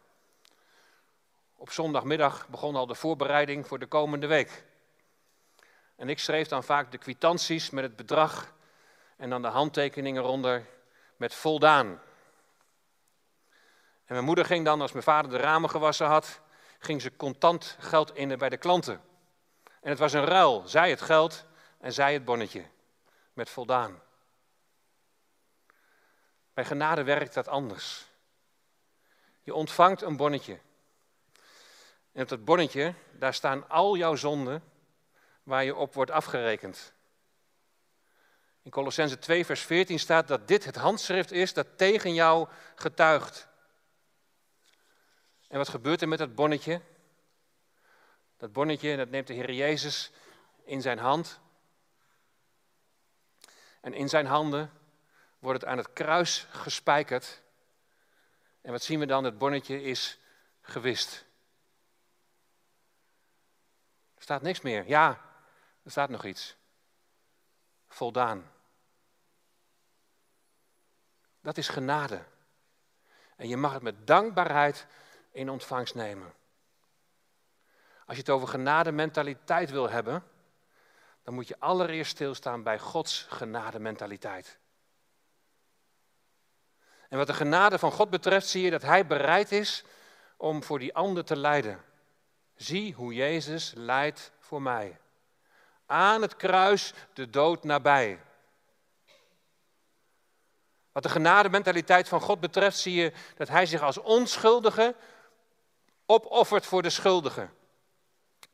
Op 1.57 1.71
zondagmiddag 1.71 2.49
begon 2.49 2.77
al 2.77 2.87
de 2.87 2.95
voorbereiding 2.95 3.67
voor 3.67 3.79
de 3.79 3.87
komende 3.87 4.27
week. 4.27 4.65
En 5.97 6.09
ik 6.09 6.19
schreef 6.19 6.49
dan 6.49 6.65
vaak 6.65 6.91
de 6.91 6.99
kwitanties 6.99 7.71
met 7.71 7.85
het 7.85 7.97
bedrag 7.97 8.53
en 9.17 9.31
dan 9.31 9.43
de 9.43 9.49
handtekeningen 9.49 10.23
eronder 10.23 10.67
met 11.17 11.35
voldaan. 11.35 11.87
En 14.05 14.15
mijn 14.15 14.25
moeder 14.25 14.45
ging 14.45 14.65
dan, 14.65 14.81
als 14.81 14.93
mijn 14.93 15.05
vader 15.05 15.31
de 15.31 15.37
ramen 15.37 15.71
gewassen 15.71 16.07
had, 16.07 16.41
ging 16.87 17.03
ze 17.03 17.17
contant 17.17 17.77
geld 17.81 18.15
innen 18.15 18.39
bij 18.39 18.49
de 18.49 18.57
klanten. 18.57 19.01
En 19.81 19.91
het 19.91 19.99
was 19.99 20.13
een 20.13 20.25
ruil. 20.25 20.63
Zij 20.67 20.91
het 20.91 21.03
geld, 21.03 21.45
en 21.79 21.93
zij 21.93 22.13
het 22.13 22.25
bonnetje 22.25 22.65
met 23.33 23.51
voldaan. 23.51 24.03
Bij 26.55 26.65
genade 26.65 27.03
werkt 27.03 27.35
dat 27.35 27.49
anders. 27.49 28.07
Je 29.43 29.55
ontvangt 29.55 30.03
een 30.03 30.17
bonnetje. 30.17 30.59
En 32.13 32.23
op 32.23 32.29
dat 32.29 32.45
bonnetje, 32.45 32.95
daar 33.13 33.35
staan 33.35 33.69
al 33.69 33.97
jouw 33.97 34.15
zonden 34.15 34.63
waar 35.43 35.65
je 35.65 35.75
op 35.75 35.95
wordt 35.95 36.11
afgerekend. 36.11 36.93
In 38.63 38.71
Colossense 38.71 39.19
2, 39.19 39.47
vers 39.47 39.61
14 39.61 39.99
staat 39.99 40.29
dat 40.29 40.49
dit 40.49 40.65
het 40.65 40.77
handschrift 40.77 41.33
is 41.33 41.53
dat 41.53 41.67
tegen 41.77 42.15
jou 42.15 42.49
getuigt. 42.75 43.49
En 45.57 45.63
wat 45.63 45.71
gebeurt 45.71 46.03
er 46.03 46.09
met 46.09 46.19
dat 46.19 46.35
bonnetje? 46.35 46.81
Dat 48.37 48.53
bonnetje, 48.53 48.97
dat 48.97 49.11
neemt 49.11 49.27
de 49.27 49.33
Heer 49.33 49.53
Jezus 49.53 50.13
in 50.65 50.81
zijn 50.81 50.99
hand. 50.99 51.41
En 53.81 53.95
in 53.95 54.09
zijn 54.09 54.27
handen 54.27 54.71
wordt 55.39 55.61
het 55.61 55.71
aan 55.71 55.77
het 55.77 55.93
kruis 55.93 56.47
gespijkerd. 56.51 57.43
En 58.61 58.71
wat 58.71 58.83
zien 58.83 58.99
we 58.99 59.07
dan? 59.07 59.25
Het 59.25 59.39
bonnetje 59.39 59.83
is 59.83 60.19
gewist. 60.61 61.25
Er 64.15 64.23
staat 64.23 64.43
niks 64.43 64.61
meer. 64.61 64.87
Ja, 64.89 65.21
er 65.83 65.91
staat 65.91 66.11
nog 66.11 66.25
iets. 66.25 66.57
Voldaan. 67.89 68.51
Dat 71.41 71.57
is 71.57 71.69
genade. 71.69 72.25
En 73.37 73.49
je 73.49 73.57
mag 73.57 73.73
het 73.73 73.83
met 73.83 74.07
dankbaarheid 74.07 74.87
in 75.37 75.51
ontvangst 75.51 75.95
nemen. 75.95 76.33
Als 78.07 78.17
je 78.17 78.23
het 78.23 78.31
over 78.31 78.49
genade 78.49 78.93
mentaliteit 78.93 79.71
wil 79.71 79.91
hebben, 79.91 80.25
dan 81.23 81.35
moet 81.35 81.49
je 81.49 81.57
allereerst 81.59 82.11
stilstaan 82.11 82.63
bij 82.63 82.79
Gods 82.79 83.27
genade 83.29 83.79
mentaliteit. 83.79 84.59
En 87.09 87.19
wat 87.19 87.27
de 87.27 87.35
genade 87.35 87.79
van 87.79 87.93
God 87.93 88.11
betreft, 88.11 88.49
zie 88.49 88.63
je 88.63 88.71
dat 88.71 88.83
Hij 88.83 89.07
bereid 89.07 89.53
is 89.53 89.85
om 90.37 90.63
voor 90.63 90.79
die 90.79 90.95
ander 90.95 91.25
te 91.25 91.37
lijden. 91.37 91.85
Zie 92.55 92.95
hoe 92.95 93.15
Jezus 93.15 93.73
lijdt 93.75 94.33
voor 94.39 94.63
mij. 94.63 94.99
Aan 95.87 96.23
het 96.23 96.37
kruis 96.37 96.95
de 97.13 97.31
dood 97.31 97.65
nabij. 97.65 98.21
Wat 100.93 101.03
de 101.03 101.09
genadementaliteit 101.09 102.09
van 102.09 102.21
God 102.21 102.41
betreft, 102.41 102.79
zie 102.79 102.95
je 102.95 103.13
dat 103.37 103.49
Hij 103.49 103.67
zich 103.67 103.83
als 103.83 103.99
onschuldige 103.99 104.95
opoffert 106.07 106.67
voor 106.67 106.83
de 106.83 106.91
schuldige. 106.91 107.49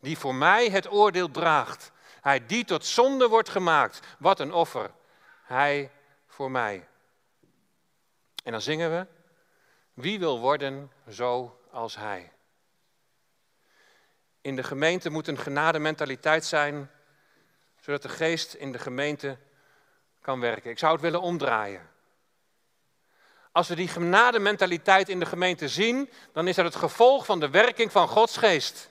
Die 0.01 0.19
voor 0.19 0.35
mij 0.35 0.69
het 0.69 0.91
oordeel 0.91 1.31
draagt. 1.31 1.93
Hij 2.21 2.47
die 2.47 2.65
tot 2.65 2.87
zonde 2.87 3.29
wordt 3.29 3.49
gemaakt. 3.49 4.01
Wat 4.19 4.41
een 4.41 4.53
offer. 4.53 4.91
Hij 5.43 5.91
voor 6.27 6.51
mij. 6.51 6.88
En 8.45 8.53
dan 8.53 8.61
zingen 8.61 8.91
we, 8.91 9.07
wie 9.95 10.19
wil 10.19 10.41
worden 10.41 10.93
zo 11.09 11.61
als 11.71 11.97
hij? 11.97 12.33
In 14.41 14.57
de 14.57 14.62
gemeente 14.62 15.11
moet 15.11 15.27
een 15.27 15.38
genadementaliteit 15.38 16.45
zijn, 16.45 16.91
zodat 17.81 18.03
de 18.03 18.09
geest 18.09 18.55
in 18.55 18.73
de 18.73 18.79
gemeente 18.79 19.38
kan 20.21 20.41
werken. 20.41 20.71
Ik 20.71 20.79
zou 20.79 20.93
het 20.93 21.01
willen 21.01 21.21
omdraaien. 21.21 21.91
Als 23.53 23.69
we 23.69 23.75
die 23.75 23.88
genadementaliteit 23.88 25.09
in 25.09 25.19
de 25.19 25.27
gemeente 25.27 25.69
zien, 25.69 26.11
dan 26.33 26.49
is 26.49 26.57
dat 26.57 26.65
het 26.65 26.77
gevolg 26.77 27.25
van 27.25 27.41
de 27.41 27.51
werking 27.51 27.93
van 27.93 28.09
Gods 28.09 28.37
geest. 28.37 28.91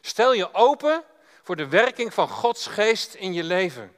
Stel 0.00 0.32
je 0.32 0.54
open 0.54 1.04
voor 1.42 1.56
de 1.56 1.68
werking 1.68 2.14
van 2.14 2.28
Gods 2.28 2.66
geest 2.66 3.14
in 3.14 3.32
je 3.32 3.44
leven. 3.44 3.96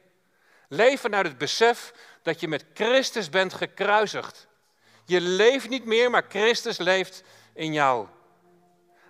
Leven 0.67 1.15
uit 1.15 1.25
het 1.25 1.37
besef 1.37 1.93
dat 2.21 2.39
je 2.39 2.47
met 2.47 2.65
Christus 2.73 3.29
bent 3.29 3.53
gekruisigd. 3.53 4.47
Je 5.05 5.21
leeft 5.21 5.69
niet 5.69 5.85
meer, 5.85 6.09
maar 6.09 6.25
Christus 6.29 6.77
leeft 6.77 7.23
in 7.53 7.73
jou. 7.73 8.07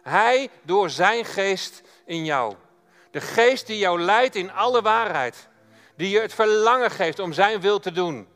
Hij 0.01 0.49
door 0.62 0.89
zijn 0.89 1.25
geest 1.25 1.81
in 2.05 2.25
jou. 2.25 2.55
De 3.12 3.21
geest 3.21 3.67
die 3.67 3.77
jou 3.77 4.01
leidt 4.01 4.36
in 4.36 4.51
alle 4.51 4.81
waarheid. 4.81 5.47
Die 5.95 6.09
je 6.09 6.19
het 6.19 6.33
verlangen 6.33 6.91
geeft 6.91 7.19
om 7.19 7.33
zijn 7.33 7.62
wil 7.62 7.79
te 7.79 7.91
doen. 7.91 8.32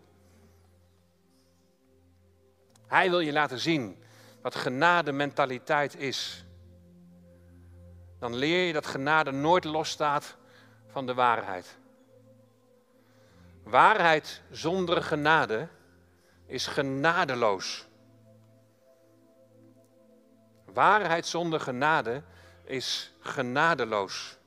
Hij 2.88 3.10
wil 3.10 3.20
je 3.20 3.32
laten 3.32 3.60
zien 3.60 4.04
wat 4.42 4.56
genade 4.56 5.12
mentaliteit 5.12 5.96
is. 5.96 6.46
Dan 8.20 8.36
leer 8.36 8.68
je 8.68 8.74
dat 8.74 8.86
genade 8.86 9.32
nooit 9.32 9.64
losstaat 9.64 10.36
van 10.88 11.06
de 11.06 11.14
waarheid. 11.14 11.78
Waarheid 13.64 14.42
zonder 14.52 15.04
genade 15.04 15.68
is 16.46 16.68
genadeloos. 16.68 17.88
Waarheid 20.74 21.26
zonder 21.26 21.60
genade 21.60 22.24
is 22.64 23.14
genadeloos. 23.20 24.38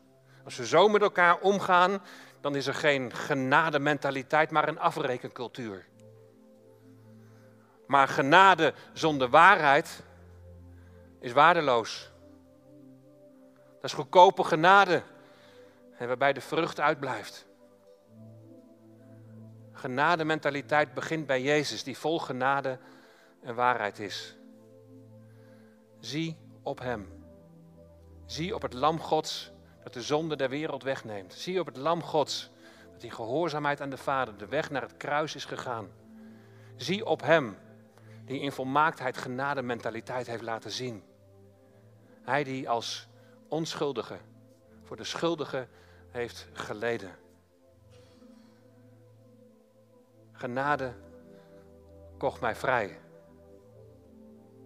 Als 0.45 0.57
we 0.57 0.67
zo 0.67 0.89
met 0.89 1.03
elkaar 1.03 1.39
omgaan, 1.39 2.03
dan 2.41 2.57
is 2.57 2.67
er 2.67 2.75
geen 2.75 3.13
genadementaliteit, 3.15 4.51
maar 4.51 4.69
een 4.69 4.79
afrekencultuur. 4.79 5.90
Maar 7.91 8.09
genade 8.09 8.75
zonder 8.93 9.29
waarheid 9.29 10.03
is 11.21 11.33
waardeloos. 11.33 12.11
Dat 13.75 13.85
is 13.85 13.93
goedkope 13.93 14.45
genade, 14.45 15.03
waarbij 15.99 16.33
de 16.33 16.41
vrucht 16.41 16.81
uitblijft. 16.81 17.47
Genadementaliteit 19.73 20.95
begint 20.95 21.27
bij 21.27 21.43
Jezus, 21.43 21.83
die 21.83 21.99
vol 21.99 22.19
genade 22.19 22.79
en 23.43 23.55
waarheid 23.55 23.99
is. 23.99 24.37
Zie 26.01 26.37
op 26.63 26.81
Hem. 26.81 27.25
Zie 28.27 28.55
op 28.55 28.63
het 28.63 28.73
Lam 28.73 29.01
Gods 29.01 29.53
dat 29.83 29.95
de 29.95 30.03
zonde 30.03 30.37
der 30.37 30.49
wereld 30.49 30.83
wegneemt. 30.83 31.35
Zie 31.35 31.61
op 31.61 31.67
het 31.67 31.77
Lam 31.77 32.03
Gods 32.03 32.51
dat 32.93 33.03
in 33.03 33.13
gehoorzaamheid 33.13 33.81
aan 33.81 33.91
de 33.91 33.97
Vader 33.97 34.37
de 34.37 34.47
weg 34.47 34.71
naar 34.71 34.83
het 34.83 34.97
kruis 34.97 35.35
is 35.35 35.45
gegaan. 35.45 35.89
Zie 36.77 37.07
op 37.07 37.23
Hem 37.23 37.57
die 38.31 38.41
in 38.41 38.53
volmaaktheid 38.53 39.17
genadementaliteit 39.17 40.27
heeft 40.27 40.43
laten 40.43 40.71
zien. 40.71 41.03
Hij 42.23 42.45
die 42.45 42.69
als 42.69 43.09
onschuldige 43.49 44.19
voor 44.83 44.97
de 44.97 45.05
schuldige 45.05 45.69
heeft 46.11 46.49
geleden. 46.53 47.11
Genade 50.33 50.95
kocht 52.19 52.41
mij 52.41 52.55
vrij. 52.55 52.99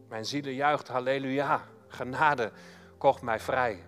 Mijn 0.09 0.24
ziel 0.24 0.48
juicht, 0.48 0.88
halleluja. 0.88 1.62
Genade 1.87 2.53
kocht 2.98 3.22
mij 3.22 3.40
vrij. 3.40 3.85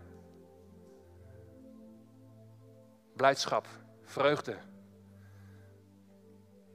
Blijdschap, 3.16 3.66
vreugde, 4.02 4.56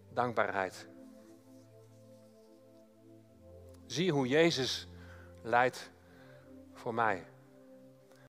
dankbaarheid. 0.09 0.90
Zie 3.91 4.11
hoe 4.11 4.27
Jezus 4.27 4.87
leidt 5.41 5.91
voor 6.73 6.93
mij. 6.93 7.30